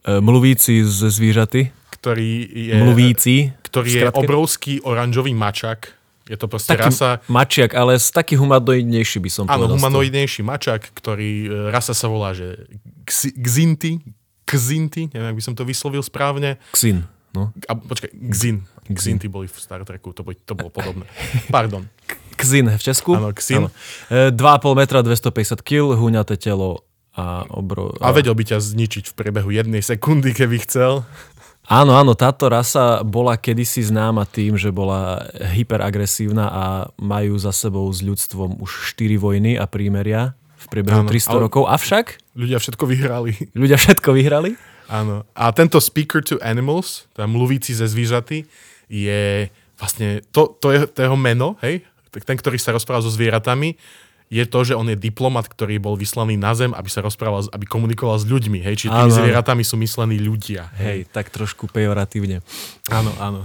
[0.00, 1.68] E, mluvíci ze zvířaty.
[1.92, 3.52] ktorý je, Mluvíci.
[3.62, 5.92] ktorý je obrovský oranžový mačak.
[6.24, 9.68] Je to proste Taký rasa, mačiak, ale z taký humanoidnejší by som áno, povedal.
[9.68, 9.76] toho.
[9.76, 12.64] humanoidnejší mačak, ktorý, e, rasa sa volá, že
[13.04, 14.00] Xi- Xinti,
[14.42, 16.56] Xinti, neviem, ak by som to vyslovil správne.
[16.72, 17.04] Xin.
[17.30, 17.52] No.
[17.68, 18.56] A, počkaj, Xin.
[18.88, 21.04] Xinti boli v Star Treku, to, boli, to bolo podobné.
[21.46, 21.84] Pardon.
[22.40, 23.14] Xin v Česku.
[23.16, 23.30] Áno.
[24.08, 24.36] E, 2,5
[24.74, 27.92] metra, 250 kg, huňaté telo a obro...
[28.00, 31.02] A vedel by ťa zničiť v priebehu jednej sekundy, keby chcel.
[31.70, 35.22] Áno, áno, táto rasa bola kedysi známa tým, že bola
[35.54, 36.64] hyperagresívna a
[36.98, 41.42] majú za sebou s ľudstvom už 4 vojny a prímeria v priebehu Áno, 300 ale-
[41.46, 41.62] rokov.
[41.70, 43.32] Avšak Ľudia všetko vyhrali.
[43.54, 44.58] ľudia všetko vyhrali.
[44.90, 45.22] Áno.
[45.38, 48.42] A tento speaker to animals, tá mluvíci ze zvířaty,
[48.90, 49.46] je
[49.78, 51.86] vlastne, to, to, je, to jeho meno, hej?
[52.10, 53.78] Tak Ten, ktorý sa rozpráva so zvieratami,
[54.30, 57.66] je to, že on je diplomat, ktorý bol vyslaný na zem, aby sa rozprával, aby
[57.66, 58.86] komunikoval s ľuďmi, hej?
[58.86, 60.70] Čiže tými Áno, zvieratami sú myslení ľudia.
[60.78, 62.38] Hej, tak trošku pejoratívne.
[62.94, 63.42] Áno, áno.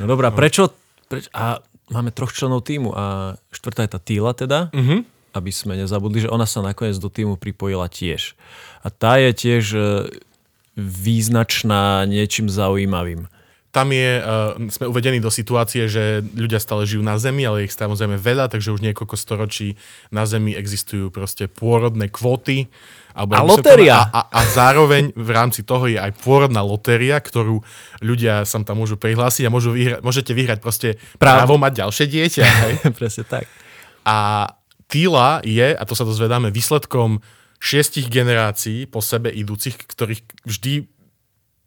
[0.00, 0.72] No dobrá, prečo,
[1.12, 1.60] preč, a
[1.92, 5.04] máme troch členov týmu a štvrtá je tá Týla teda, uh-huh.
[5.36, 8.32] aby sme nezabudli, že ona sa nakoniec do týmu pripojila tiež.
[8.80, 9.80] A tá je tiež e,
[10.76, 13.28] význačná niečím zaujímavým.
[13.76, 17.76] Tam je, uh, sme uvedení do situácie, že ľudia stále žijú na Zemi, ale ich
[17.76, 19.76] samozrejme veľa, takže už niekoľko storočí
[20.08, 22.72] na Zemi existujú proste pôrodné kvóty.
[23.12, 24.08] Alebo A lotéria.
[24.08, 27.60] A, a, a zároveň v rámci toho je aj pôrodná lotéria, ktorú
[28.00, 30.88] ľudia sa tam môžu prihlásiť a môžu vyhrať, môžete vyhrať proste
[31.20, 31.44] Právo.
[31.44, 32.44] právo mať ďalšie dieťa.
[32.44, 32.74] Hej?
[33.00, 33.44] Presne tak.
[34.08, 34.48] A
[34.86, 37.18] Týla je, a to sa dozvedáme, výsledkom
[37.58, 40.86] šiestich generácií po sebe idúcich, ktorých vždy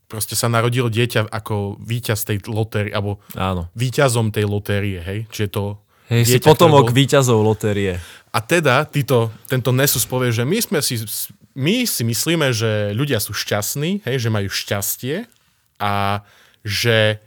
[0.10, 3.70] proste sa narodilo dieťa ako víťaz tej lotérie, alebo Áno.
[3.78, 5.20] víťazom tej lotérie, hej?
[5.30, 5.64] Čiže to
[6.10, 7.94] Hej, si dieťa, potomok ktoré bol- víťazov lotérie.
[8.34, 10.98] A teda títo, tento Nessus povie, že my, sme si,
[11.54, 15.30] my si myslíme, že ľudia sú šťastní, hej, že majú šťastie
[15.78, 16.26] a
[16.66, 17.22] že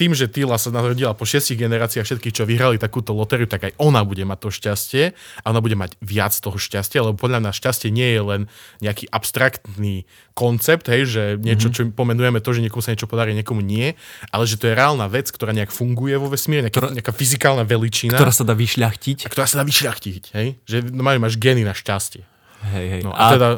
[0.00, 3.72] tým, že Týla sa narodila po šiestich generáciách všetkých, čo vyhrali takúto lotériu, tak aj
[3.76, 7.52] ona bude mať to šťastie a ona bude mať viac toho šťastia, lebo podľa mňa
[7.52, 8.40] šťastie nie je len
[8.80, 13.60] nejaký abstraktný koncept, hej, že niečo, čo pomenujeme to, že niekomu sa niečo podarí, niekomu
[13.60, 13.92] nie,
[14.32, 18.16] ale že to je reálna vec, ktorá nejak funguje vo vesmíre, nejaká, nejaká fyzikálna veličina
[18.16, 19.28] Ktorá sa dá vyšľachtiť.
[19.28, 20.56] ktorá sa dá vyšľachtiť, hej?
[20.64, 22.24] Že no, máš gény na šťastie.
[22.60, 23.00] Hej, hej.
[23.00, 23.48] No a, teda,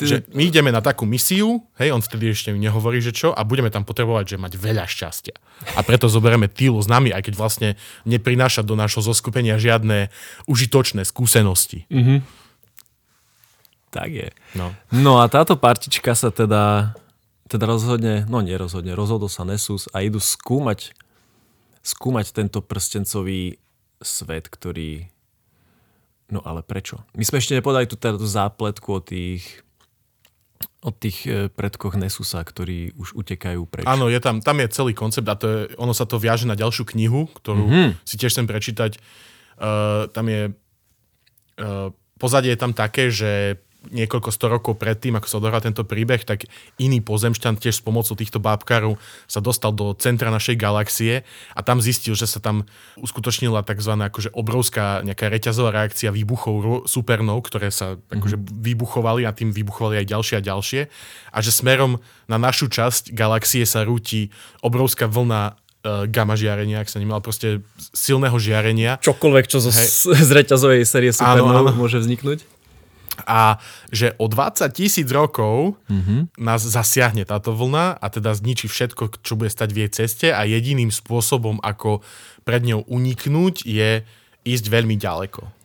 [0.00, 3.44] že my ideme na takú misiu, hej, on vtedy ešte mi nehovorí, že čo, a
[3.44, 5.36] budeme tam potrebovať, že mať veľa šťastia.
[5.76, 7.68] A preto zoberieme Týlu s nami, aj keď vlastne
[8.08, 10.08] neprináša do nášho zoskupenia žiadne
[10.48, 11.84] užitočné skúsenosti.
[11.92, 12.24] Mhm.
[13.92, 14.28] Tak je.
[14.56, 14.72] No.
[14.92, 16.96] No a táto partička sa teda,
[17.48, 20.92] teda rozhodne, no nerozhodne, rozhodol sa Nessus a idú skúmať,
[21.84, 23.60] skúmať tento prstencový
[24.00, 25.08] svet, ktorý...
[26.30, 27.02] No ale prečo?
[27.14, 29.66] My sme ešte nepodali tú, teda tú zápletku o tých
[30.86, 33.90] o tých e, predkoch Nessusa, ktorí už utekajú preč.
[33.90, 36.54] Áno, je tam, tam je celý koncept a to je, ono sa to viaže na
[36.54, 37.88] ďalšiu knihu, ktorú mm-hmm.
[38.06, 39.02] si tiež chcem prečítať.
[39.58, 40.54] Uh, tam je
[41.58, 41.90] uh,
[42.22, 43.60] pozadie je tam také, že
[43.90, 46.46] niekoľko sto rokov predtým, ako sa odohral tento príbeh, tak
[46.78, 51.22] iný pozemšťan tiež s pomocou týchto bábkarov sa dostal do centra našej galaxie
[51.52, 52.66] a tam zistil, že sa tam
[52.98, 53.92] uskutočnila tzv.
[53.96, 58.14] Akože obrovská nejaká reťazová reakcia výbuchov supernov, ktoré sa mm-hmm.
[58.18, 60.80] akože vybuchovali a tým vybuchovali aj ďalšie a ďalšie
[61.36, 64.32] a že smerom na našu časť galaxie sa rúti
[64.64, 68.96] obrovská vlna uh, gamma žiarenia, ak sa nemal proste silného žiarenia.
[69.04, 72.55] Čokoľvek, čo zo, z reťazovej série supernov môže vzniknúť.
[73.24, 73.56] A
[73.88, 76.36] že o 20 tisíc rokov mm-hmm.
[76.36, 80.44] nás zasiahne táto vlna a teda zničí všetko, čo bude stať v jej ceste a
[80.44, 82.04] jediným spôsobom, ako
[82.44, 84.04] pred ňou uniknúť, je
[84.46, 85.56] ísť veľmi ďaleko.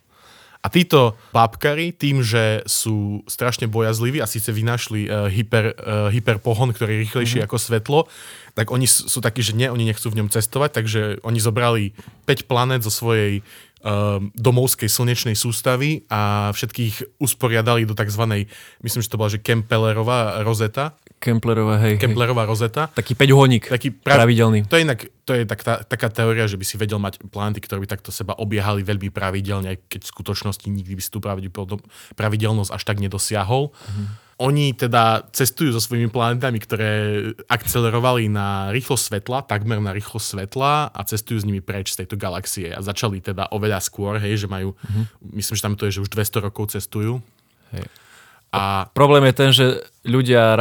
[0.62, 6.70] A títo bábkari tým, že sú strašne bojazliví a síce vynašli uh, hyper, uh, hyperpohon,
[6.70, 7.50] ktorý je rýchlejší mm-hmm.
[7.50, 8.00] ako svetlo,
[8.54, 11.98] tak oni sú takí, že nie, oni nechcú v ňom cestovať, takže oni zobrali
[12.30, 13.42] 5 planet zo svojej
[14.38, 18.46] domovskej slnečnej sústavy a všetkých usporiadali do tzv.
[18.86, 20.94] myslím, že to bola, že Kempelerová rozeta.
[21.22, 22.02] Kemplerová, hej.
[22.02, 22.90] Kemplerová rozeta.
[22.94, 24.26] Taký 5 honík, taký prav...
[24.26, 24.66] pravidelný.
[24.66, 27.62] To je inak, to je tak, tá, taká teória, že by si vedel mať planety,
[27.62, 31.22] ktoré by takto seba obiehali veľmi pravidelne, aj keď v skutočnosti nikdy by si tú
[32.18, 33.70] pravidelnosť až tak nedosiahol.
[33.70, 36.90] Mm-hmm oni teda cestujú so svojimi planetami, ktoré
[37.46, 42.18] akcelerovali na rýchlosť svetla, takmer na rýchlosť svetla a cestujú s nimi preč z tejto
[42.18, 42.74] galaxie.
[42.74, 45.38] A začali teda oveľa skôr, hej, že majú, mm-hmm.
[45.38, 47.22] myslím, že tam to je, že už 200 rokov cestujú.
[47.78, 47.86] Hej.
[48.52, 49.66] A problém je ten, že
[50.04, 50.60] ľudia,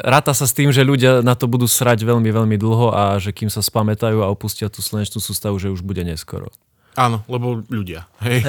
[0.00, 3.34] ráta sa s tým, že ľudia na to budú srať veľmi, veľmi dlho a že
[3.34, 6.48] kým sa spamätajú a opustia tú slnečnú sústavu, že už bude neskoro.
[6.96, 8.08] Áno, lebo ľudia.
[8.24, 8.40] Hej.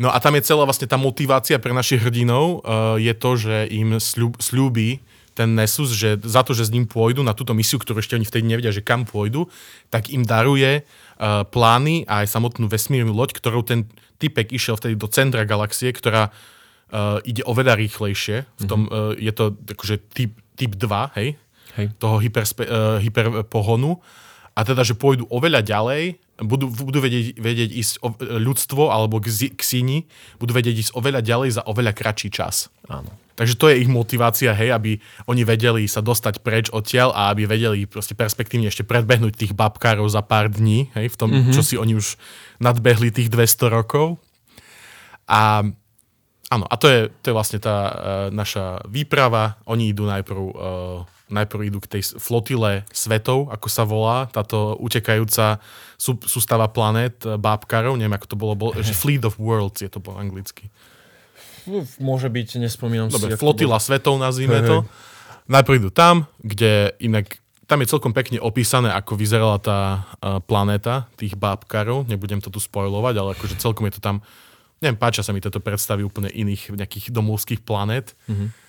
[0.00, 3.68] No a tam je celá vlastne tá motivácia pre našich hrdinov, uh, je to, že
[3.68, 4.40] im sľub,
[5.32, 8.28] ten Nessus, že za to, že s ním pôjdu na túto misiu, ktorú ešte oni
[8.28, 9.48] vtedy nevedia, že kam pôjdu,
[9.88, 13.88] tak im daruje uh, plány a aj samotnú vesmírnu loď, ktorou ten
[14.20, 18.44] typek išiel vtedy do centra galaxie, ktorá uh, ide oveľa rýchlejšie.
[18.60, 21.28] V tom, uh, je to akože typ, typ 2, hej?
[21.80, 21.86] hej.
[21.96, 23.98] toho hyperspe, uh, hyperpohonu.
[24.52, 29.30] A teda, že pôjdu oveľa ďalej budú, budú vedieť, vedieť ísť o, ľudstvo alebo k,
[29.54, 32.68] k síni, budú vedieť ísť oveľa ďalej za oveľa kratší čas.
[32.90, 33.10] Áno.
[33.32, 37.48] Takže to je ich motivácia, hej, aby oni vedeli sa dostať preč odtiaľ a aby
[37.48, 41.54] vedeli proste perspektívne ešte predbehnúť tých babkárov za pár dní, hej, v tom, mm-hmm.
[41.56, 42.20] čo si oni už
[42.60, 44.20] nadbehli tých 200 rokov.
[45.24, 45.64] A
[46.52, 47.92] áno, a to je, to je vlastne tá uh,
[48.28, 49.56] naša výprava.
[49.64, 50.52] Oni idú najprv uh,
[51.32, 55.58] najprv idú k tej flotile svetov, ako sa volá, táto utekajúca
[55.96, 59.88] sú, sústava planét, eh, bábkarov, neviem ako to bolo, bol, že Fleet of Worlds je
[59.88, 60.68] to po anglicky.
[62.02, 63.40] Môže byť, nespomínam Dobre, si.
[63.40, 63.84] flotila bol...
[63.84, 64.84] svetov nazvime to.
[65.46, 67.38] Najprv idú tam, kde inak
[67.70, 69.78] tam je celkom pekne opísané, ako vyzerala tá
[70.20, 72.04] uh, planéta tých bábkarov.
[72.04, 74.20] Nebudem to tu spoilovať, ale akože celkom je to tam,
[74.82, 78.12] neviem, páča sa mi toto predstavy úplne iných nejakých domovských planét.
[78.28, 78.61] Mm-hmm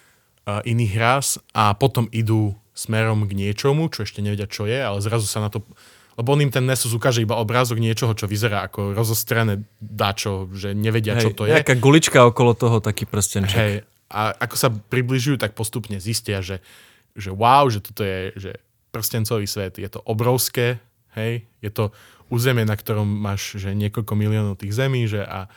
[0.45, 5.29] iných ras a potom idú smerom k niečomu, čo ešte nevedia, čo je, ale zrazu
[5.29, 5.63] sa na to...
[6.13, 10.77] Lebo on im ten Nessus ukáže iba obrázok niečoho, čo vyzerá ako rozostrené dačo, že
[10.77, 11.57] nevedia, Hej, čo to je.
[11.57, 13.57] Nejaká gulička okolo toho, taký prstenček.
[13.57, 13.73] Hej,
[14.13, 16.61] a ako sa približujú, tak postupne zistia, že,
[17.17, 18.51] že wow, že toto je že
[18.93, 19.81] prstencový svet.
[19.81, 20.77] Je to obrovské,
[21.17, 21.89] hej, je to
[22.29, 25.49] územie, na ktorom máš že niekoľko miliónov tých zemí, že a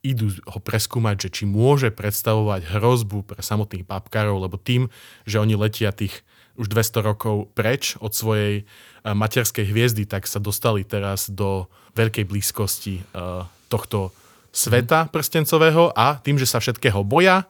[0.00, 4.88] idú ho preskúmať, že či môže predstavovať hrozbu pre samotných babkárov, lebo tým,
[5.28, 6.24] že oni letia tých
[6.56, 12.24] už 200 rokov preč od svojej uh, materskej hviezdy, tak sa dostali teraz do veľkej
[12.28, 14.12] blízkosti uh, tohto
[14.50, 15.08] sveta mm.
[15.12, 17.48] prstencového a tým, že sa všetkého boja,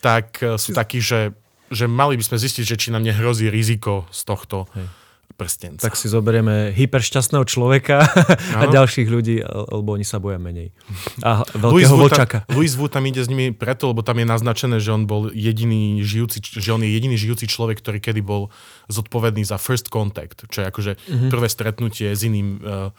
[0.00, 1.36] tak uh, sú takí, že,
[1.68, 4.68] že mali by sme zistiť, že či nám nehrozí riziko z tohto.
[4.72, 5.05] Hej
[5.36, 5.84] prstenca.
[5.84, 8.08] Tak si zoberieme hyperšťastného človeka
[8.60, 10.72] a ďalších ľudí, lebo oni sa boja menej.
[11.20, 12.48] A veľkého vlčaka.
[12.48, 16.00] Louis Wu tam ide s nimi preto, lebo tam je naznačené, že on bol jediný
[16.00, 18.48] žijúci, že on je jediný žijúci človek, ktorý kedy bol
[18.88, 21.30] zodpovedný za first contact, čo je akože mm-hmm.
[21.30, 22.90] prvé stretnutie s iným uh,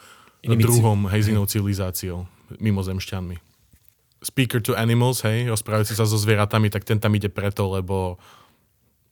[0.46, 2.30] druhom, hej, s inou civilizáciou,
[2.62, 3.36] mimozemšťanmi.
[4.18, 8.18] Speaker to animals, hej, rozprávajúci sa so zvieratami, tak ten tam ide preto, lebo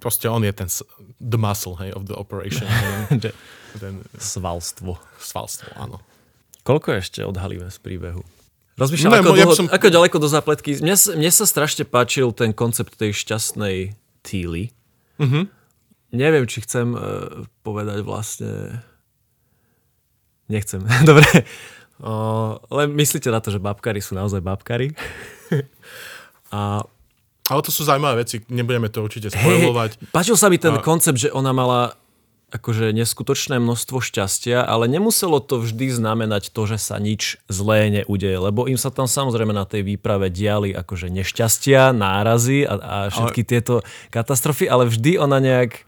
[0.01, 0.69] proste on je ten
[1.21, 2.69] the muscle hey, of the operation.
[3.09, 3.33] ten,
[3.81, 5.01] ten, svalstvo.
[5.19, 6.01] Svalstvo, áno.
[6.67, 8.23] Koľko ešte odhalíme z príbehu?
[8.77, 9.67] Rozmýšľam, no, ako, ja som...
[9.73, 10.77] ako ďaleko do zápletky.
[10.85, 14.77] Mne, mne sa strašne páčil ten koncept tej šťastnej týly.
[15.17, 15.45] Mm-hmm.
[16.13, 18.85] Neviem, či chcem uh, povedať vlastne...
[20.53, 20.85] Nechcem.
[21.09, 21.25] Dobre.
[21.97, 24.93] Uh, len myslíte na to, že babkári sú naozaj babkári.
[26.53, 26.85] A
[27.47, 29.91] ale to sú zaujímavé veci, nebudeme to určite spojovať.
[29.99, 30.83] Hey, páčil sa mi ten a...
[30.83, 31.95] koncept, že ona mala
[32.47, 38.39] akože neskutočné množstvo šťastia, ale nemuselo to vždy znamenať to, že sa nič zlé neudeje,
[38.39, 43.43] lebo im sa tam samozrejme na tej výprave diali akože nešťastia, nárazy a, a všetky
[43.43, 43.51] ale...
[43.51, 43.75] tieto
[44.15, 45.86] katastrofy, ale vždy ona nejak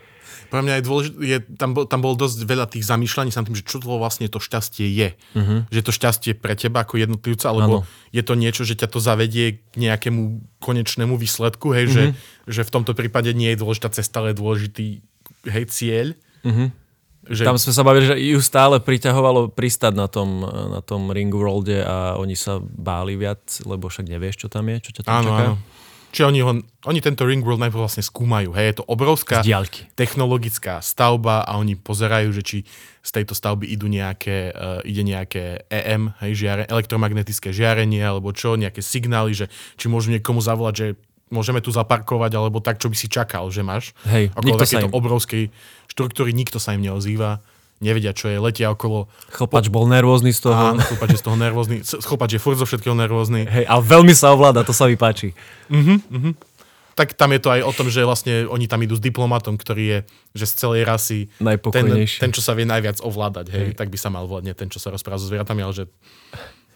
[0.49, 3.57] pre mňa je dôležité, je, tam, bol, tam bol dosť veľa tých zamýšľaní sa tým,
[3.57, 5.09] že čo to vlastne to šťastie je.
[5.37, 5.69] Uh-huh.
[5.69, 8.11] Že to šťastie pre teba ako jednotlivca, alebo ano.
[8.13, 12.13] je to niečo, že ťa to zavedie k nejakému konečnému výsledku, hej, uh-huh.
[12.49, 15.05] že, že v tomto prípade nie je dôležitá cesta, ale dôležitý
[15.47, 16.07] hej, cieľ.
[16.45, 16.73] Uh-huh.
[17.29, 17.45] Že...
[17.45, 21.85] Tam sme sa bavili, že ju stále priťahovalo pristať na tom, na tom Ring Worlde
[21.85, 25.29] a oni sa báli viac, lebo však nevieš, čo tam je, čo ťa tam áno,
[25.29, 25.45] čaká.
[25.53, 25.57] Áno.
[26.09, 26.53] Čiže oni, ho,
[26.89, 28.57] oni tento Ring World najprv vlastne skúmajú.
[28.57, 29.45] Hej, je to obrovská
[29.93, 32.59] technologická stavba a oni pozerajú, že či
[33.05, 38.57] z tejto stavby idú nejaké, uh, ide nejaké EM, hej, žiare, elektromagnetické žiarenie alebo čo,
[38.57, 39.47] nejaké signály, že
[39.77, 40.87] či môžu niekomu zavolať, že
[41.29, 43.93] môžeme tu zaparkovať, alebo tak, čo by si čakal, že máš.
[44.09, 44.97] Hej, okolo takéto im...
[44.97, 45.53] obrovskej
[45.93, 47.41] štruktúry, nikto sa im neozýva
[47.79, 49.07] nevedia, čo je, letia okolo...
[49.31, 50.75] Chlpač bol nervózny z toho.
[50.75, 51.77] Áno, chlpač je z toho nervózny.
[51.83, 53.47] Chlpač je furt zo všetkého nervózny.
[53.47, 55.33] Hej, a veľmi sa ovláda, to sa mi páči.
[55.71, 56.35] Uh-huh, uh-huh.
[56.99, 59.85] Tak tam je to aj o tom, že vlastne oni tam idú s diplomatom, ktorý
[59.87, 59.99] je,
[60.35, 61.31] že z celej rasy
[61.71, 63.79] ten, ten, čo sa vie najviac ovládať, hej, hej.
[63.79, 65.85] tak by sa mal vládne ten, čo sa rozpráva so zvieratami, ale že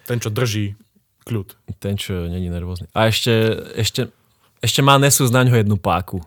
[0.06, 0.78] ten, čo drží
[1.26, 1.58] kľud.
[1.82, 2.86] Ten, čo není nervózny.
[2.94, 3.34] A ešte,
[3.74, 4.14] ešte,
[4.62, 6.22] ešte má Nesu na ňo jednu páku.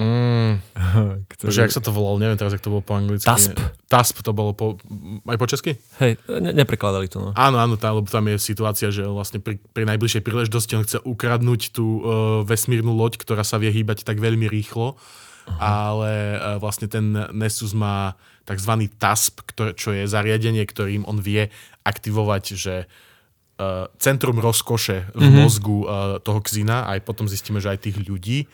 [0.00, 0.52] Mm.
[1.36, 1.50] Ktorý...
[1.52, 3.28] Že, jak sa to volalo, neviem teraz, jak to bolo po anglicky.
[3.28, 3.60] TASP.
[3.84, 4.80] TASP to bolo po,
[5.28, 5.76] aj po česky?
[6.00, 7.20] Hej, ne, neprekladali to.
[7.20, 7.30] No.
[7.36, 11.04] Áno, áno, tá, lebo tam je situácia, že vlastne pri, pri najbližšej príležitosti on chce
[11.04, 12.02] ukradnúť tú uh,
[12.48, 15.58] vesmírnu loď, ktorá sa vie hýbať tak veľmi rýchlo, uh-huh.
[15.60, 18.16] ale uh, vlastne ten Nessus má
[18.48, 18.88] tzv.
[18.96, 21.52] TASP, ktoré, čo je zariadenie, ktorým on vie
[21.84, 25.36] aktivovať, že uh, centrum rozkoše v mm-hmm.
[25.36, 28.48] mozgu uh, toho Xina, aj potom zistíme, že aj tých ľudí.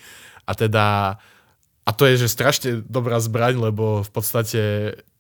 [0.46, 1.18] A teda
[1.86, 4.62] a to je, že strašne dobrá zbraň, lebo v podstate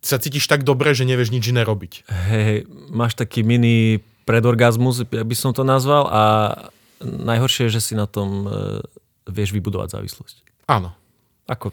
[0.02, 2.10] sa cítiš tak dobre, že nevieš nič iné robiť.
[2.10, 6.22] Hej, máš taký mini predorgazmus, by som to nazval, a
[7.00, 8.82] najhoršie je, že si na tom e,
[9.30, 10.66] vieš vybudovať závislosť.
[10.66, 10.90] Áno.
[11.46, 11.70] Ako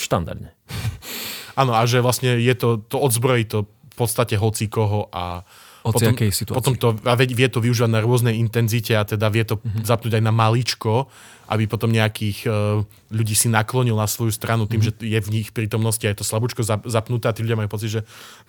[0.00, 0.56] štandardne.
[1.60, 5.44] Áno, a že vlastne je to, to odzbrojí to v podstate hoci koho a
[5.80, 6.12] potom,
[6.52, 9.88] potom to a vie to využívať na rôznej intenzite a teda vie to mm-hmm.
[9.88, 11.08] zapnúť aj na maličko
[11.50, 12.78] aby potom nejakých uh,
[13.10, 15.02] ľudí si naklonil na svoju stranu tým, mm-hmm.
[15.02, 18.00] že je v nich prítomnosti aj to slabúčko zapnuté a tí ľudia majú pocit, že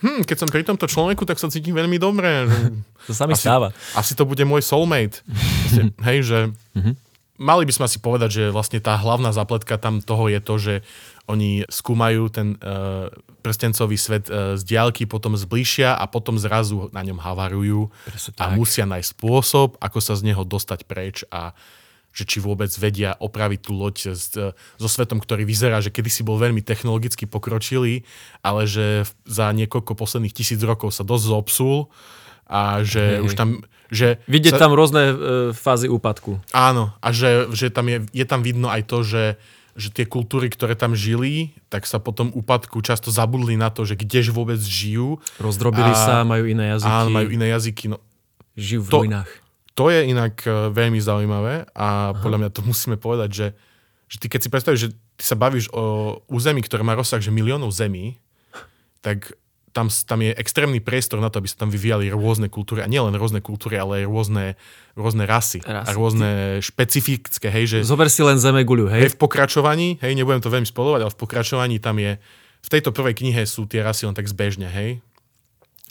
[0.06, 2.46] hm, keď som pri tomto človeku, tak sa cítim veľmi dobre.
[3.10, 3.74] to sa mi asi, stáva.
[3.98, 5.26] Asi to bude môj soulmate.
[5.26, 6.40] Vlastne, hej, že
[6.78, 6.94] mm-hmm.
[7.42, 10.74] mali by sme si povedať, že vlastne tá hlavná zapletka tam toho je to, že
[11.30, 13.08] oni skúmajú ten uh,
[13.46, 17.94] prstencový svet uh, z diálky, potom zbližšia a potom zrazu na ňom havarujú
[18.42, 21.54] a musia nájsť spôsob, ako sa z neho dostať preč a
[22.12, 26.36] že či vôbec vedia opraviť tú loď s, so svetom, ktorý vyzerá, že kedysi bol
[26.36, 28.04] veľmi technologicky pokročilý,
[28.44, 31.88] ale že za niekoľko posledných tisíc rokov sa dosť zopsul
[32.52, 33.64] a že hej, už tam...
[33.92, 35.16] Že Vidieť sa, tam rôzne e,
[35.56, 36.40] fázy úpadku.
[36.56, 39.24] Áno, a že, že tam je, je tam vidno aj to, že
[39.76, 43.96] že tie kultúry, ktoré tam žili, tak sa potom úpadku často zabudli na to, že
[43.96, 45.20] kdež vôbec žijú.
[45.40, 46.92] Rozdrobili a, sa, majú iné jazyky.
[46.92, 47.84] Áno, majú iné jazyky.
[47.92, 47.98] No,
[48.60, 49.30] žijú v to, ruinách.
[49.80, 52.20] To je inak e, veľmi zaujímavé a Aha.
[52.20, 53.48] podľa mňa to musíme povedať, že,
[54.12, 57.32] že ty keď si predstavíš, že ty sa bavíš o území, ktoré má rozsah že
[57.32, 58.20] miliónov zemí,
[59.00, 59.34] tak
[59.72, 62.84] tam, tam je extrémny priestor na to, aby sa tam vyvíjali rôzne kultúry.
[62.84, 64.46] A nielen rôzne kultúry, ale aj rôzne,
[65.00, 65.64] rôzne rasy.
[65.64, 65.88] rasy.
[65.88, 67.48] A rôzne špecifické.
[67.48, 69.08] Hej, že, Zober si len zeme guľu, hej?
[69.08, 69.12] hej?
[69.16, 72.20] v pokračovaní, hej, nebudem to veľmi spolovať, ale v pokračovaní tam je,
[72.62, 75.00] v tejto prvej knihe sú tie rasy len tak zbežne, hej.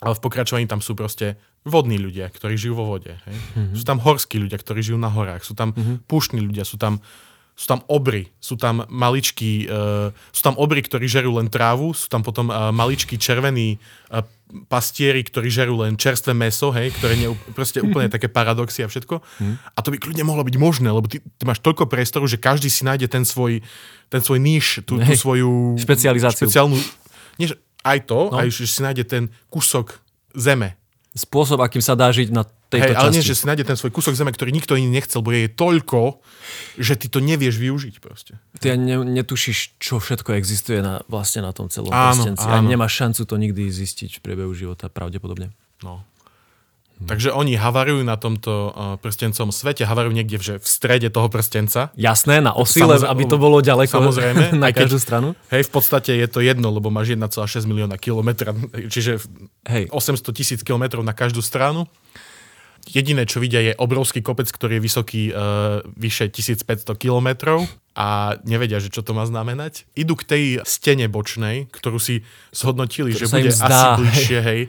[0.01, 3.21] Ale v pokračovaní tam sú proste vodní ľudia, ktorí žijú vo vode.
[3.29, 3.37] Hej?
[3.37, 3.77] Mm-hmm.
[3.77, 5.45] Sú tam horskí ľudia, ktorí žijú na horách.
[5.45, 6.09] Sú tam mm-hmm.
[6.09, 7.05] púštni ľudia, sú tam,
[7.55, 12.09] sú tam obry, sú tam maličkí, uh, sú tam obry, ktorí žerú len trávu, sú
[12.09, 13.77] tam potom uh, maličkí červení
[14.09, 14.25] uh,
[14.67, 19.21] pastieri, ktorí žerú len čerstvé meso, hej, ktoré nie proste úplne také paradoxy a všetko.
[19.39, 19.55] Mm.
[19.61, 22.67] A to by kľudne mohlo byť možné, lebo ty, ty máš toľko priestoru, že každý
[22.67, 23.63] si nájde ten svoj,
[24.09, 26.49] ten svoj níž, tú, tú svoju špecializáciu.
[26.49, 26.77] Špeciálnu,
[27.39, 27.47] nie,
[27.81, 28.37] aj to, no.
[28.37, 30.01] aj že si nájde ten kúsok
[30.33, 30.77] zeme.
[31.11, 33.03] Spôsob, akým sa dá žiť na tejto Hej, časti.
[33.03, 35.51] ale nie, že si nájde ten svoj kúsok zeme, ktorý nikto iný nechcel, bo je
[35.51, 36.23] toľko,
[36.79, 38.39] že ty to nevieš využiť proste.
[38.63, 42.47] Ty ne, netušíš, čo všetko existuje na, vlastne na tom celom áno, prstenci.
[42.47, 42.63] Áno.
[42.63, 45.51] A nemáš šancu to nikdy zistiť v priebehu života, pravdepodobne.
[45.83, 46.07] No.
[47.01, 51.89] Takže oni havarujú na tomto uh, prstencom svete, havarujú niekde že v strede toho prstenca.
[51.97, 55.33] Jasné, na osi, aby to bolo ďaleko samozrejme, na každú stranu.
[55.49, 58.53] Hej, v podstate je to jedno, lebo máš 1,6 milióna kilometra,
[58.93, 59.17] čiže
[59.65, 59.89] hej.
[59.89, 61.89] 800 tisíc kilometrov na každú stranu.
[62.89, 68.81] Jediné, čo vidia, je obrovský kopec, ktorý je vysoký uh, vyše 1500 kilometrov a nevedia,
[68.81, 69.85] že čo to má znamenať.
[69.93, 74.61] Idú k tej stene bočnej, ktorú si zhodnotili, Ktorú že bude zdá, asi bližšie, hej.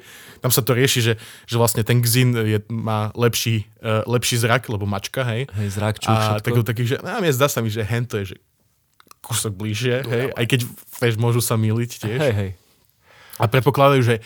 [0.45, 1.15] Tam sa to rieši, že,
[1.49, 5.49] že vlastne ten Xin je, má lepší, uh, lepší zrak, lebo mačka, hej.
[5.49, 6.69] Hej, zrak, čuch, a všetko.
[6.69, 8.37] taký, že no, mne zdá sa mi, že hento je, že
[9.25, 10.25] kúsok bližšie, hej.
[10.37, 10.69] Aj keď,
[11.01, 12.21] vieš, môžu sa miliť tiež.
[12.21, 12.51] Hej, hej.
[13.41, 14.17] A predpokladajú, že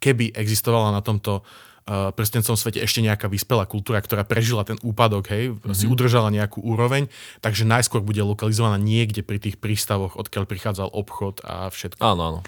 [0.00, 5.28] keby existovala na tomto uh, prstencom svete ešte nejaká vyspelá kultúra, ktorá prežila ten úpadok,
[5.28, 5.76] hej, mm-hmm.
[5.76, 7.12] si udržala nejakú úroveň,
[7.44, 12.00] takže najskôr bude lokalizovaná niekde pri tých prístavoch, odkiaľ prichádzal obchod a všetko.
[12.00, 12.40] Áno, áno.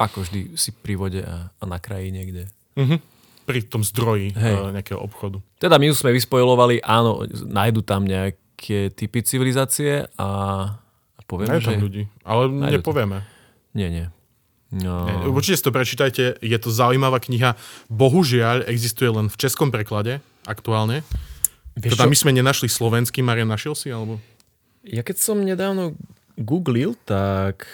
[0.00, 2.48] Ako vždy si pri vode a, a na kraji niekde.
[3.44, 4.54] Pri tom zdroji Hej.
[4.56, 5.44] uh, nejakého obchodu.
[5.60, 10.28] Teda my už sme vyspojovali, áno, nájdu tam nejaké typy civilizácie a,
[11.12, 11.68] a povieme, Majú že...
[11.68, 13.18] tam ľudí, ale Nájdu nepovieme.
[13.76, 14.06] Nie, nie.
[14.70, 17.58] No, Nie, Určite si to prečítajte, je to zaujímavá kniha.
[17.90, 21.02] Bohužiaľ, existuje len v českom preklade aktuálne.
[21.74, 22.10] Vieš Teda čo?
[22.10, 23.90] my sme nenašli slovenský, Marian našiel si?
[23.90, 24.22] Alebo?
[24.86, 25.98] Ja keď som nedávno
[26.38, 27.66] googlil, tak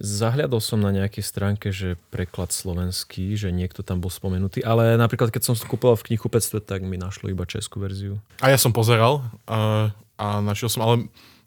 [0.00, 5.32] zahľadol som na nejakej stránke, že preklad slovenský, že niekto tam bol spomenutý, ale napríklad
[5.32, 8.20] keď som to kúpoval v knihkupectve, tak mi našlo iba českú verziu.
[8.44, 10.94] A ja som pozeral a, a našiel som, ale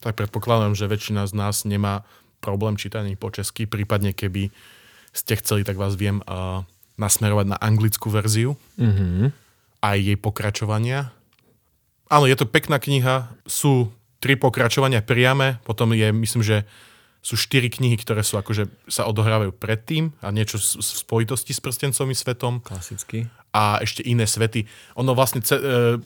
[0.02, 2.02] tak predpokladám, že väčšina z nás nemá
[2.40, 4.50] problém čítať ani po česky, prípadne keby
[5.12, 6.64] ste chceli, tak vás viem a,
[6.96, 9.32] nasmerovať na anglickú verziu Mhm.
[9.80, 11.12] aj jej pokračovania.
[12.08, 16.66] Áno, je to pekná kniha, sú tri pokračovania priame, potom je, myslím, že
[17.22, 22.14] sú štyri knihy, ktoré sú akože sa odohrávajú predtým a niečo v spojitosti s prstencovým
[22.14, 23.26] svetom Klasicky.
[23.50, 24.70] a ešte iné svety.
[24.94, 25.98] Ono vlastne ce, e,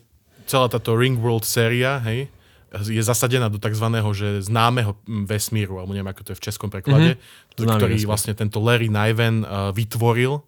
[0.48, 2.32] celá táto Ringworld séria, hej,
[2.70, 3.86] je zasadená do tzv.
[3.90, 7.58] Že známeho mm, vesmíru, alebo neviem, ako to je v českom preklade, mm-hmm.
[7.58, 8.10] Známy ktorý vesmír.
[8.10, 10.42] vlastne tento Larry Niven uh, vytvoril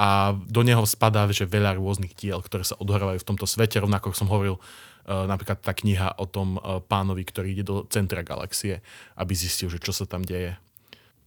[0.00, 3.78] a do neho spadá že veľa rôznych diel, ktoré sa odohrávajú v tomto svete.
[3.78, 7.84] Rovnako ako som hovoril, uh, napríklad tá kniha o tom uh, pánovi, ktorý ide do
[7.92, 8.80] centra galaxie,
[9.14, 10.56] aby zistil, že čo sa tam deje.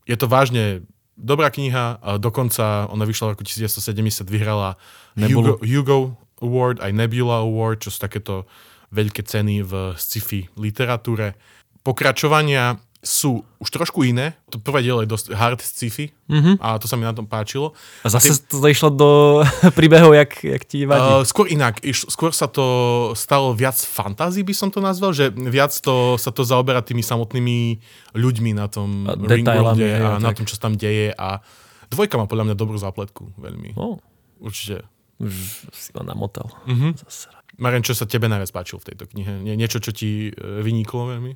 [0.09, 4.76] Je to vážne dobrá kniha, a dokonca ona vyšla v roku 1970, vyhrala
[5.15, 5.53] Hugo, Nebulu.
[5.63, 5.97] Hugo
[6.43, 8.43] Award, aj Nebula Award, čo sú takéto
[8.91, 11.38] veľké ceny v sci-fi literatúre.
[11.86, 14.33] Pokračovania sú už trošku iné.
[14.49, 16.57] To prvé dielo je dosť hard sci-fi mm-hmm.
[16.57, 17.77] a to sa mi na tom páčilo.
[18.01, 19.09] A zase to išlo do
[19.77, 21.21] príbehov, jak, jak ti vadí.
[21.21, 22.65] Uh, skôr inak, iš, skôr sa to
[23.13, 27.77] stalo viac fantází, by som to nazval, že viac to, sa to zaoberá tými samotnými
[28.17, 31.45] ľuďmi na tom Ringworlde a na tom, čo sa tam deje a
[31.93, 33.77] dvojka má podľa mňa dobrú zápletku, veľmi.
[33.77, 34.01] No,
[34.41, 34.89] Určite.
[35.21, 36.49] už si ma namotal.
[36.65, 36.97] Mhm.
[37.05, 37.29] Zase.
[37.56, 39.43] Marian, čo sa tebe najviac páčilo v tejto knihe?
[39.43, 41.34] Nie, niečo, čo ti e, vyniklo veľmi?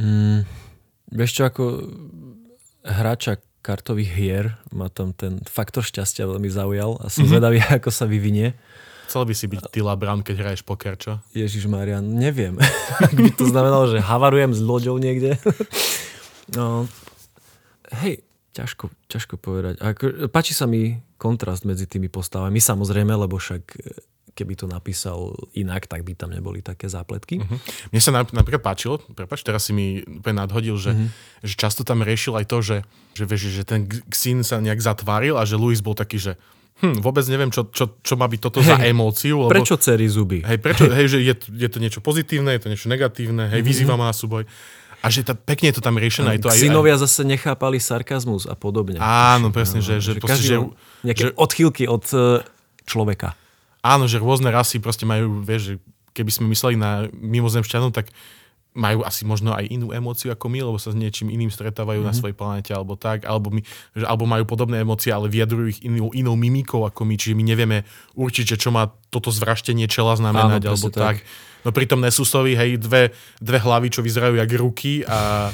[0.00, 0.48] Mm,
[1.12, 1.64] vieš čo, ako
[2.82, 4.44] hráča kartových hier
[4.74, 7.30] ma tam ten faktor šťastia veľmi zaujal a som mm-hmm.
[7.30, 8.58] zvedavý, ako sa vyvinie.
[9.12, 11.20] Chcel by si byť Tila Brown, keď hraješ poker, čo?
[11.36, 12.56] Ježiš Marian, neviem.
[13.04, 15.36] Ak by to znamenalo, že havarujem s loďou niekde.
[16.56, 16.88] no,
[18.00, 18.24] hej,
[18.56, 19.76] ťažko, ťažko povedať.
[19.84, 23.80] Ako, páči sa mi kontrast medzi tými postavami, samozrejme, lebo však e,
[24.32, 27.44] keby to napísal inak, tak by tam neboli také zápletky.
[27.44, 27.56] Mhm.
[27.92, 31.44] Mne sa nap- napríklad páčilo, prepač, teraz si mi úplne nadhodil, že, mm-hmm.
[31.44, 32.76] že často tam riešil aj to, že,
[33.12, 36.32] že, vieš, že ten Xin sa nejak zatváril a že Louis bol taký, že
[36.80, 39.46] hm, vôbec neviem, čo, čo, čo má byť toto za Hej, emóciu.
[39.46, 40.40] Lebo, Prečo cery zuby?
[40.40, 44.00] Hej, prečo, hej, že je, je to niečo pozitívne, je to niečo negatívne, hej, vyzýva
[44.00, 44.48] ma na súboj.
[45.02, 46.38] A že tá, pekne je to tam riešené.
[46.38, 49.02] Aj to, aj, aj, Synovia zase nechápali sarkazmus a podobne.
[49.02, 50.56] Áno, presne, že, že, Že proste, že,
[51.02, 52.46] nejaké že- odchýlky od e,
[52.86, 53.34] človeka.
[53.82, 55.74] Áno, že rôzne rasy proste majú, vieš, že
[56.14, 58.14] keby sme mysleli na mimozemšťanov, tak
[58.72, 62.08] majú asi možno aj inú emóciu ako my, lebo sa s niečím iným stretávajú mm-hmm.
[62.08, 63.60] na svojej planete alebo tak, alebo, my,
[63.92, 67.44] že, alebo majú podobné emócie, ale vyjadrujú ich inou, inou mimikou ako my, čiže my
[67.44, 67.84] nevieme
[68.16, 71.20] určiť, že čo má toto zvraštenie čela znamenať, Áno, alebo tak.
[71.20, 71.28] tak.
[71.62, 75.52] No pritom Nesusovi, hej, dve, dve hlavy, čo vyzerajú jak ruky a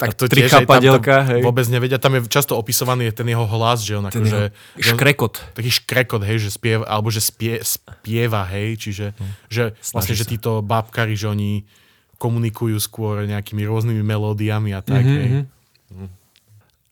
[0.00, 1.44] tak to tiež, hej, tam, tam hej.
[1.44, 2.00] vôbec nevedia.
[2.00, 4.38] Tam je často opísovaný ten jeho hlas, že on Ten akože...
[4.80, 5.34] jeho škrekot.
[5.52, 9.12] taký škrekot, hej, že spieva, alebo že spie, spieva, hej, čiže
[9.52, 10.30] že vlastne, že sa.
[10.32, 11.68] títo bábkari, že oni
[12.16, 15.30] komunikujú skôr nejakými rôznymi melódiami a tak, Mhm, hej.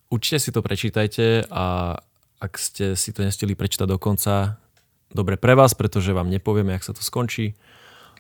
[0.08, 1.92] Určite si to prečítajte a
[2.40, 4.56] ak ste si to nestili prečítať do konca,
[5.12, 7.52] dobre pre vás, pretože vám nepovieme, jak sa to skončí.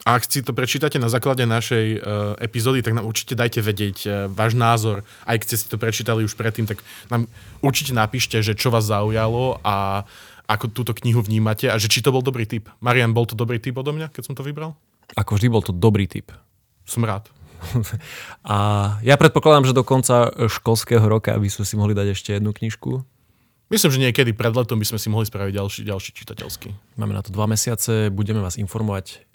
[0.06, 2.00] A ak si to prečítate na základe našej uh,
[2.38, 5.02] epizódy, tak nám určite dajte vedieť uh, váš názor.
[5.26, 7.26] Aj keď ste si to prečítali už predtým, tak nám
[7.64, 10.06] určite napíšte, že čo vás zaujalo a
[10.48, 12.72] ako túto knihu vnímate a že či to bol dobrý tip.
[12.80, 14.72] Marian, bol to dobrý tip odo mňa, keď som to vybral?
[15.12, 16.32] Ako vždy bol to dobrý tip.
[16.88, 17.28] Som rád.
[18.48, 18.56] A
[19.04, 23.04] ja predpokladám, že do konca školského roka by sme si mohli dať ešte jednu knižku.
[23.68, 26.96] Myslím, že niekedy pred letom by sme si mohli spraviť ďalší, ďalší čitateľský.
[26.96, 29.27] Máme na to dva mesiace, budeme vás informovať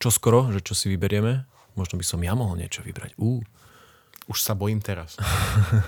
[0.00, 1.44] čo skoro, že čo si vyberieme.
[1.76, 3.14] Možno by som ja mohol niečo vybrať.
[3.20, 3.44] Uh.
[4.26, 5.20] Už sa bojím teraz.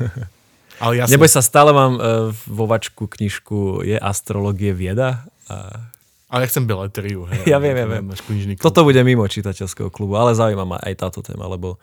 [0.82, 1.16] Ale jasne.
[1.16, 5.24] Neboj sa, stále mám uh, vo vačku knižku Je astrologie vieda.
[5.48, 5.88] A...
[6.32, 7.28] Ale ja chcem beletriu.
[7.28, 8.04] Hej, Ja viem, ja viem.
[8.60, 11.80] Toto bude mimo čitateľského klubu, ale zaujíma ma aj táto téma, lebo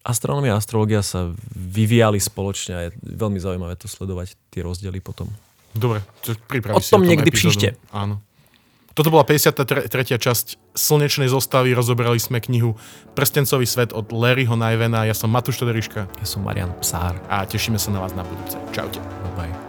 [0.00, 5.28] astronomia a astrologia sa vyvíjali spoločne a je veľmi zaujímavé to sledovať tie rozdiely potom.
[5.76, 7.52] Dobre, čo pripravíš O si tom niekdy epizódu.
[7.52, 7.68] príšte.
[7.92, 8.24] Áno.
[8.96, 10.18] Toto bola 53.
[10.18, 11.74] časť Slnečnej zostavy.
[11.76, 12.78] Rozoberali sme knihu
[13.12, 15.04] Prstencový svet od Larryho Najvena.
[15.04, 17.18] Ja som Matúš Todoriška Ja som Marian Psár.
[17.28, 18.56] a tešíme sa na vás na budúce.
[18.72, 19.02] Čaute.
[19.36, 19.59] Bye.